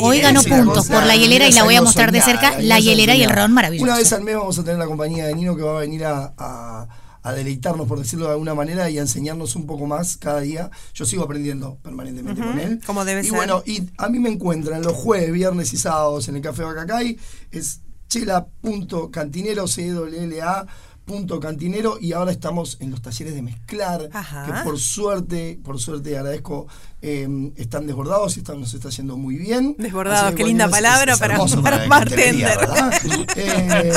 Hoy 0.02 0.20
ganó 0.20 0.44
puntos 0.44 0.88
por 0.88 1.06
la 1.06 1.16
hielera 1.16 1.48
y 1.48 1.52
la 1.54 1.64
voy 1.64 1.76
a 1.76 1.82
mostrar 1.82 2.12
de 2.12 2.22
cerca. 2.22 2.60
La 2.62 2.80
hielera 2.80 3.16
y 3.16 3.24
el 3.24 3.30
ron 3.30 3.52
maravilloso. 3.54 3.86
Una 3.86 3.98
vez 3.98 4.12
al 4.14 4.24
mes 4.24 4.36
vamos 4.36 4.60
a 4.60 4.64
tener 4.64 4.78
la 4.78 4.86
compañía 4.86 5.26
de 5.26 5.34
Nino 5.36 5.56
que 5.56 5.64
va 5.64 5.78
a 5.78 5.80
venir 5.80 6.06
a, 6.06 6.34
a- 6.38 6.88
a 7.22 7.34
deleitarnos, 7.34 7.86
por 7.86 8.00
decirlo 8.00 8.28
de 8.28 8.32
alguna 8.32 8.56
manera, 8.56 8.90
y 8.90 8.98
a 8.98 9.02
enseñarnos 9.02 9.56
un 9.58 9.66
poco 9.68 9.86
más 9.86 10.16
cada 10.16 10.40
día. 10.40 10.72
Yo 10.94 11.06
sigo 11.06 11.24
aprendiendo 11.24 11.78
permanentemente 11.84 12.42
con 12.42 12.58
él. 12.60 12.80
como 12.86 13.04
debe 13.04 13.22
y 13.22 13.26
ser. 13.26 13.34
bueno, 13.36 13.62
y 13.66 13.84
a 13.98 14.08
mí 14.08 14.20
me 14.20 14.30
encuentran 14.30 14.82
los 14.82 14.94
jueves, 14.94 15.32
viernes 15.34 15.74
y 15.74 15.78
sábados 15.78 16.30
en 16.30 16.38
el 16.38 16.42
Café 16.42 16.64
Bacacay. 16.64 17.18
Es 17.52 17.82
chela.cantinero, 18.08 19.68
C-W-L-A 19.68 20.66
punto 21.10 21.40
cantinero 21.40 21.98
y 22.00 22.14
ahora 22.14 22.32
estamos 22.32 22.78
en 22.82 22.92
los 22.92 23.02
talleres 23.02 23.34
de 23.34 23.42
mezclar 23.42 24.10
Ajá. 24.14 24.46
que 24.46 24.52
por 24.64 24.78
suerte 24.80 25.60
por 25.64 25.80
suerte 25.80 26.16
agradezco 26.16 26.68
eh, 27.02 27.28
están 27.56 27.88
desbordados 27.88 28.38
y 28.38 28.42
están, 28.42 28.60
nos 28.60 28.74
está 28.76 28.90
yendo 28.90 29.18
muy 29.18 29.36
bien 29.36 29.76
Desbordados, 29.80 30.36
qué 30.36 30.44
linda 30.44 30.66
es- 30.66 30.72
palabra 30.72 31.18
para- 31.18 31.38
para. 31.60 31.86
Eh, 33.36 33.92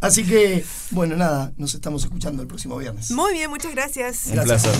así 0.00 0.24
que 0.24 0.64
bueno 0.90 1.14
nada 1.16 1.52
nos 1.56 1.72
estamos 1.74 2.02
escuchando 2.02 2.42
el 2.42 2.48
próximo 2.48 2.76
viernes 2.78 3.12
Muy 3.12 3.32
bien, 3.32 3.48
muchas 3.48 3.70
gracias. 3.72 4.26
Un 4.26 4.42
placer. 4.42 4.72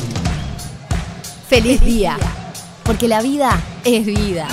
Feliz 1.49 1.81
día, 1.83 2.17
porque 2.85 3.07
la 3.07 3.23
vida 3.23 3.63
es 3.85 4.05
vida. 4.07 4.49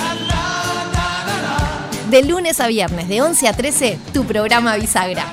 De 2.10 2.22
lunes 2.22 2.58
a 2.60 2.66
viernes, 2.68 3.08
de 3.08 3.20
11 3.22 3.48
a 3.48 3.52
13, 3.56 3.98
tu 4.12 4.24
programa 4.24 4.76
Bisagra. 4.76 5.32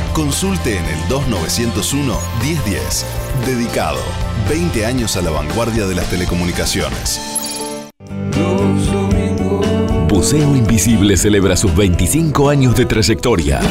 Consulte 0.13 0.77
en 0.77 0.85
el 0.85 1.07
2901 1.07 2.17
1010. 2.43 3.05
Dedicado. 3.45 3.99
20 4.49 4.85
años 4.85 5.15
a 5.15 5.21
la 5.21 5.31
vanguardia 5.31 5.87
de 5.87 5.95
las 5.95 6.09
telecomunicaciones. 6.09 7.21
Buceo 10.09 10.55
Invisible 10.55 11.15
celebra 11.15 11.55
sus 11.55 11.73
25 11.73 12.49
años 12.49 12.75
de 12.75 12.85
trayectoria. 12.85 13.61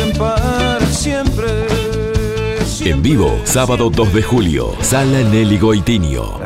En 2.85 3.03
vivo, 3.03 3.39
sábado 3.45 3.91
2 3.91 4.15
de 4.15 4.23
julio, 4.23 4.75
Sala 4.81 5.21
Nelly 5.21 5.59
Goitinho. 5.59 6.41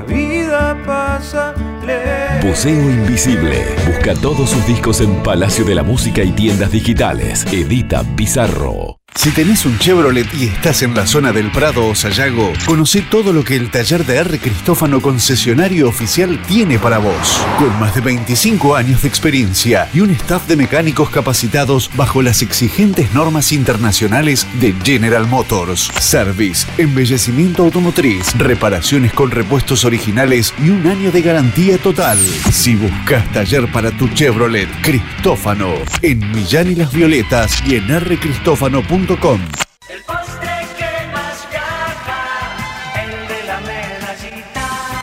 Buceo 2.43 2.91
Invisible. 2.91 3.65
Busca 3.87 4.15
todos 4.15 4.51
sus 4.51 4.67
discos 4.67 5.01
en 5.01 5.23
Palacio 5.23 5.65
de 5.65 5.77
la 5.77 5.85
Música 5.85 6.25
y 6.25 6.33
tiendas 6.33 6.73
digitales. 6.73 7.47
Edita 7.53 8.03
Bizarro. 8.17 9.04
Si 9.17 9.31
tenés 9.31 9.65
un 9.65 9.79
Chevrolet 9.79 10.27
y 10.35 10.47
estás 10.47 10.83
en 10.83 10.93
la 10.93 11.07
zona 11.07 11.33
del 11.33 11.51
Prado 11.53 11.87
o 11.87 11.95
Sayago, 11.95 12.53
conoce 12.67 13.01
todo 13.01 13.33
lo 13.33 13.45
que 13.45 13.55
el 13.55 13.71
taller 13.71 14.05
de 14.05 14.17
R. 14.17 14.39
Cristófano 14.41 15.01
concesionario 15.01 15.89
oficial 15.89 16.43
tiene 16.43 16.81
para 16.81 16.99
vos. 16.99 17.41
Con 17.59 17.79
más 17.79 17.95
de 17.95 18.01
25 18.01 18.75
años 18.75 19.03
de 19.03 19.09
experiencia 19.09 19.89
y 19.95 20.01
un 20.01 20.11
staff 20.11 20.49
de 20.49 20.57
mecánicos 20.57 21.11
capacitados 21.11 21.91
bajo 21.95 22.23
las 22.23 22.43
exigentes 22.43 23.15
normas 23.15 23.53
internacionales 23.53 24.49
de 24.61 24.75
General 24.85 25.27
Motors. 25.29 25.91
Service, 26.01 26.67
embellecimiento 26.77 27.63
automotriz, 27.63 28.35
reparaciones 28.37 29.13
con 29.13 29.31
repuestos 29.31 29.85
originales 29.85 30.53
y 30.63 30.71
un 30.71 30.87
año 30.89 31.13
de 31.13 31.23
garantía 31.23 31.79
total. 31.79 32.19
Si 32.53 32.75
buscas 32.75 33.33
taller 33.33 33.71
para 33.71 33.93
tu 33.93 34.09
Chevrolet, 34.09 34.69
Cristófano, 34.83 35.73
en 36.03 36.33
Millán 36.33 36.73
y 36.73 36.75
las 36.75 36.93
Violetas 36.93 37.63
y 37.65 37.77
en 37.77 37.89
rcristófano.com. 37.89 39.04
El 39.05 39.64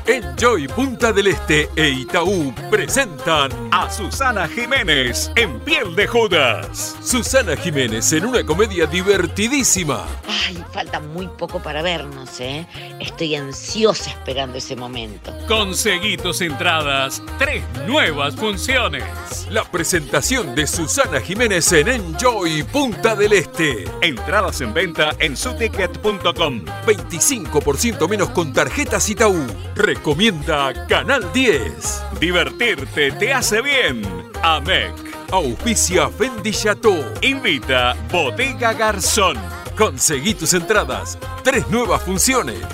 Enjoy 0.06 0.68
Punta 0.68 1.12
del 1.12 1.28
Este 1.28 1.70
e 1.76 1.90
Itaú 1.90 2.54
presentan 2.70 3.52
a 3.72 3.90
Susana 3.90 4.48
Jiménez 4.48 5.32
en 5.36 5.60
Piel 5.62 5.96
de 5.96 6.08
Judas. 6.08 6.98
Susana 7.02 7.56
Jiménez 7.56 8.12
en 8.14 8.26
una 8.26 8.44
comedia 8.44 8.86
divertidísima. 8.86 10.06
Ay, 10.28 10.64
falta 10.74 11.00
muy 11.00 11.28
poco 11.38 11.62
para 11.62 11.82
vernos, 11.82 12.40
¿eh? 12.40 12.68
Estoy 13.00 13.36
ansiosa 13.36 14.10
esperando 14.10 14.58
ese 14.58 14.76
momento. 14.76 15.32
Conseguí 15.48 16.18
tus 16.18 16.42
entradas. 16.42 17.22
Tres 17.38 17.64
nuevas 17.88 18.36
funciones. 18.36 19.04
La 19.50 19.64
presentación 19.64 20.56
de 20.56 20.68
Susana 20.68 21.22
Jiménez 21.22 21.72
en 21.74 21.88
Enjoy 21.88 22.64
Punta 22.64 23.16
del 23.16 23.34
Este. 23.34 23.86
Entradas 24.02 24.62
en 24.62 24.74
venta 24.74 25.12
en 25.20 25.38
suticket.com. 25.38 26.66
25% 26.86 28.10
menos 28.10 28.30
con 28.32 28.52
Itaú. 28.92 29.48
Recomienda 29.74 30.86
Canal 30.88 31.32
10. 31.32 32.20
Divertirte 32.20 33.12
te 33.14 33.34
hace 33.34 33.62
bien. 33.62 34.02
AMEC. 34.44 34.94
Auspicia 35.32 36.10
Fendi 36.10 36.52
Chateau. 36.52 37.02
Invita 37.22 37.96
Bodega 38.12 38.74
Garzón. 38.74 39.38
Conseguí 39.78 40.34
tus 40.34 40.54
entradas. 40.54 41.18
Tres 41.42 41.68
nuevas 41.70 42.02
funciones. 42.04 42.66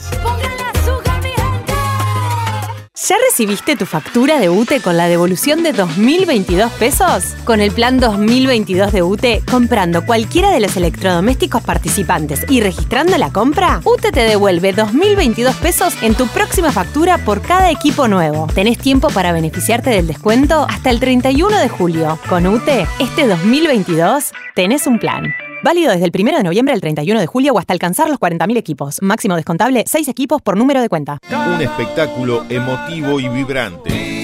¿Ya 3.07 3.15
recibiste 3.25 3.77
tu 3.77 3.85
factura 3.85 4.37
de 4.37 4.49
UTE 4.49 4.81
con 4.81 4.97
la 4.97 5.07
devolución 5.07 5.63
de 5.63 5.71
2022 5.71 6.69
pesos? 6.73 7.35
Con 7.45 7.61
el 7.61 7.71
plan 7.71 8.01
2022 8.01 8.91
de 8.91 9.01
UTE, 9.01 9.43
comprando 9.49 10.05
cualquiera 10.05 10.51
de 10.51 10.59
los 10.59 10.75
electrodomésticos 10.75 11.63
participantes 11.63 12.43
y 12.49 12.59
registrando 12.59 13.17
la 13.17 13.31
compra, 13.31 13.79
UTE 13.85 14.11
te 14.11 14.19
devuelve 14.23 14.73
2022 14.73 15.55
pesos 15.55 15.93
en 16.01 16.15
tu 16.15 16.27
próxima 16.27 16.73
factura 16.73 17.17
por 17.19 17.41
cada 17.41 17.71
equipo 17.71 18.09
nuevo. 18.09 18.47
Tenés 18.53 18.77
tiempo 18.77 19.07
para 19.07 19.31
beneficiarte 19.31 19.89
del 19.89 20.07
descuento 20.07 20.67
hasta 20.67 20.89
el 20.89 20.99
31 20.99 21.59
de 21.59 21.69
julio. 21.69 22.19
Con 22.27 22.45
UTE, 22.45 22.87
este 22.99 23.25
2022 23.25 24.33
tenés 24.53 24.85
un 24.85 24.99
plan. 24.99 25.33
Válido 25.63 25.91
desde 25.91 26.05
el 26.05 26.11
1 26.13 26.37
de 26.37 26.43
noviembre 26.43 26.73
al 26.73 26.81
31 26.81 27.19
de 27.19 27.27
julio 27.27 27.53
o 27.53 27.59
hasta 27.59 27.73
alcanzar 27.73 28.09
los 28.09 28.19
40.000 28.19 28.57
equipos. 28.57 29.01
Máximo 29.01 29.35
descontable 29.35 29.83
6 29.87 30.07
equipos 30.07 30.41
por 30.41 30.57
número 30.57 30.81
de 30.81 30.89
cuenta. 30.89 31.19
Un 31.31 31.61
espectáculo 31.61 32.45
emotivo 32.49 33.19
y 33.19 33.27
vibrante. 33.27 34.16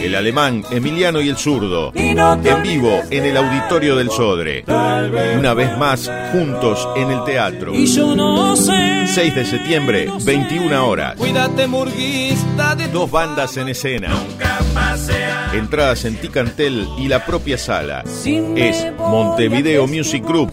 El 0.00 0.14
alemán, 0.14 0.64
Emiliano 0.70 1.20
y 1.20 1.28
el 1.28 1.36
zurdo. 1.36 1.92
En 1.94 2.62
vivo 2.62 3.02
en 3.10 3.24
el 3.24 3.36
auditorio 3.36 3.96
del 3.96 4.10
Sodre. 4.10 4.64
Una 5.36 5.54
vez 5.54 5.76
más, 5.76 6.10
juntos 6.32 6.88
en 6.96 7.10
el 7.10 7.24
teatro. 7.24 7.72
6 7.74 9.34
de 9.34 9.44
septiembre, 9.44 10.08
21 10.24 10.86
horas. 10.86 11.16
Dos 12.92 13.10
bandas 13.10 13.56
en 13.56 13.68
escena. 13.68 14.10
Entradas 15.52 16.04
en 16.04 16.16
Ticantel 16.16 16.86
y 16.98 17.08
la 17.08 17.24
propia 17.24 17.58
sala. 17.58 18.04
Es 18.04 18.86
Montevideo 18.98 19.86
Music 19.86 20.24
Group. 20.24 20.52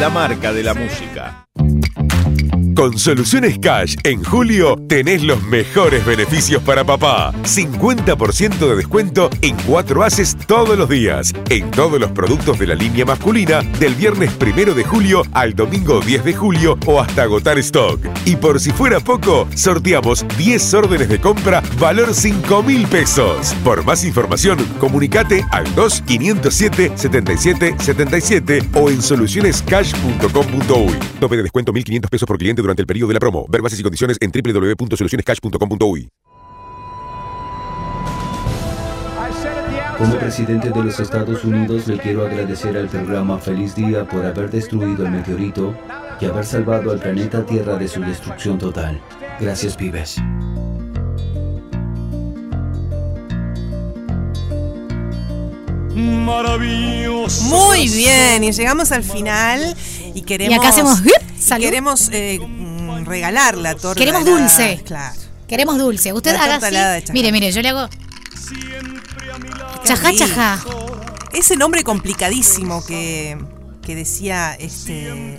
La 0.00 0.10
marca 0.10 0.52
de 0.52 0.62
la 0.62 0.74
música. 0.74 1.45
Con 2.76 2.96
Soluciones 2.98 3.58
Cash, 3.58 3.96
en 4.04 4.22
julio 4.22 4.76
tenés 4.86 5.22
los 5.22 5.42
mejores 5.44 6.04
beneficios 6.04 6.62
para 6.62 6.84
papá. 6.84 7.32
50% 7.42 8.58
de 8.58 8.76
descuento 8.76 9.30
en 9.40 9.56
cuatro 9.66 10.04
haces 10.04 10.36
todos 10.46 10.76
los 10.76 10.90
días. 10.90 11.32
En 11.48 11.70
todos 11.70 11.98
los 11.98 12.10
productos 12.10 12.58
de 12.58 12.66
la 12.66 12.74
línea 12.74 13.06
masculina, 13.06 13.62
del 13.80 13.94
viernes 13.94 14.30
primero 14.34 14.74
de 14.74 14.84
julio 14.84 15.22
al 15.32 15.54
domingo 15.54 16.00
10 16.00 16.22
de 16.22 16.34
julio 16.34 16.78
o 16.84 17.00
hasta 17.00 17.22
agotar 17.22 17.56
stock. 17.60 17.98
Y 18.26 18.36
por 18.36 18.60
si 18.60 18.72
fuera 18.72 19.00
poco, 19.00 19.48
sorteamos 19.54 20.26
10 20.36 20.74
órdenes 20.74 21.08
de 21.08 21.18
compra 21.18 21.62
valor 21.78 22.12
5 22.12 22.62
mil 22.62 22.86
pesos. 22.88 23.54
Por 23.64 23.86
más 23.86 24.04
información, 24.04 24.58
comunicate 24.78 25.46
al 25.50 25.64
2-507-7777 25.74 28.68
o 28.74 28.90
en 28.90 29.00
solucionescash.com.uy. 29.00 30.94
Tope 31.20 31.36
de 31.38 31.42
descuento 31.42 31.72
1.500 31.72 32.10
pesos 32.10 32.26
por 32.26 32.36
cliente 32.36 32.65
durante 32.66 32.82
el 32.82 32.86
periodo 32.86 33.08
de 33.08 33.14
la 33.14 33.20
promo. 33.20 33.46
Ver 33.48 33.62
bases 33.62 33.78
y 33.80 33.82
condiciones 33.82 34.18
en 34.20 34.30
www.solucionescash.com.uy. 34.30 36.08
Como 39.98 40.18
presidente 40.18 40.68
de 40.68 40.82
los 40.82 41.00
Estados 41.00 41.42
Unidos 41.44 41.86
le 41.86 41.96
quiero 41.96 42.26
agradecer 42.26 42.76
al 42.76 42.88
programa 42.88 43.38
Feliz 43.38 43.74
Día 43.74 44.06
por 44.06 44.26
haber 44.26 44.50
destruido 44.50 45.06
el 45.06 45.10
meteorito 45.10 45.74
y 46.20 46.26
haber 46.26 46.44
salvado 46.44 46.90
al 46.90 46.98
planeta 46.98 47.46
Tierra 47.46 47.76
de 47.76 47.88
su 47.88 48.00
destrucción 48.02 48.58
total. 48.58 49.00
Gracias, 49.40 49.74
pibes. 49.74 50.16
Maravilloso. 55.94 57.44
Muy 57.44 57.88
bien, 57.88 58.44
y 58.44 58.52
llegamos 58.52 58.92
al 58.92 59.02
final 59.02 59.74
y 60.14 60.22
queremos. 60.22 60.54
Y 60.54 60.58
acá 60.58 60.68
hacemos. 60.68 61.00
y 61.00 61.60
queremos 61.60 62.10
eh, 62.12 62.38
regalar 63.06 63.56
la 63.56 63.74
torta. 63.74 63.98
Queremos 63.98 64.24
dulce. 64.24 64.82
Claro. 64.84 65.14
Queremos 65.48 65.78
dulce. 65.78 66.12
Usted 66.12 66.34
La 66.34 66.42
haga 66.42 66.56
así. 66.96 67.12
Mire, 67.12 67.32
mire, 67.32 67.50
yo 67.52 67.62
le 67.62 67.68
hago. 67.68 67.88
Chajá, 69.84 70.12
chajá. 70.12 70.64
Ese 71.32 71.56
nombre 71.56 71.84
complicadísimo 71.84 72.84
que, 72.84 73.38
que 73.82 73.94
decía 73.94 74.54
este 74.58 75.38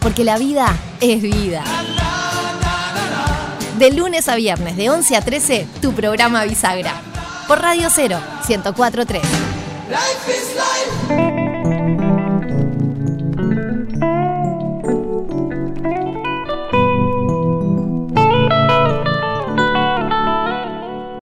porque 0.00 0.24
la 0.24 0.38
vida 0.38 0.76
es 1.00 1.20
vida. 1.20 1.64
De 3.78 3.90
lunes 3.90 4.28
a 4.28 4.36
viernes, 4.36 4.76
de 4.76 4.90
11 4.90 5.16
a 5.16 5.20
13, 5.22 5.66
tu 5.80 5.92
programa 5.92 6.44
Bisagra. 6.44 6.94
Por 7.48 7.60
Radio 7.60 7.88
Cero, 7.92 8.20
1043. 8.48 9.22
Life 9.90 10.30
is 10.30 10.54
life. 10.54 11.21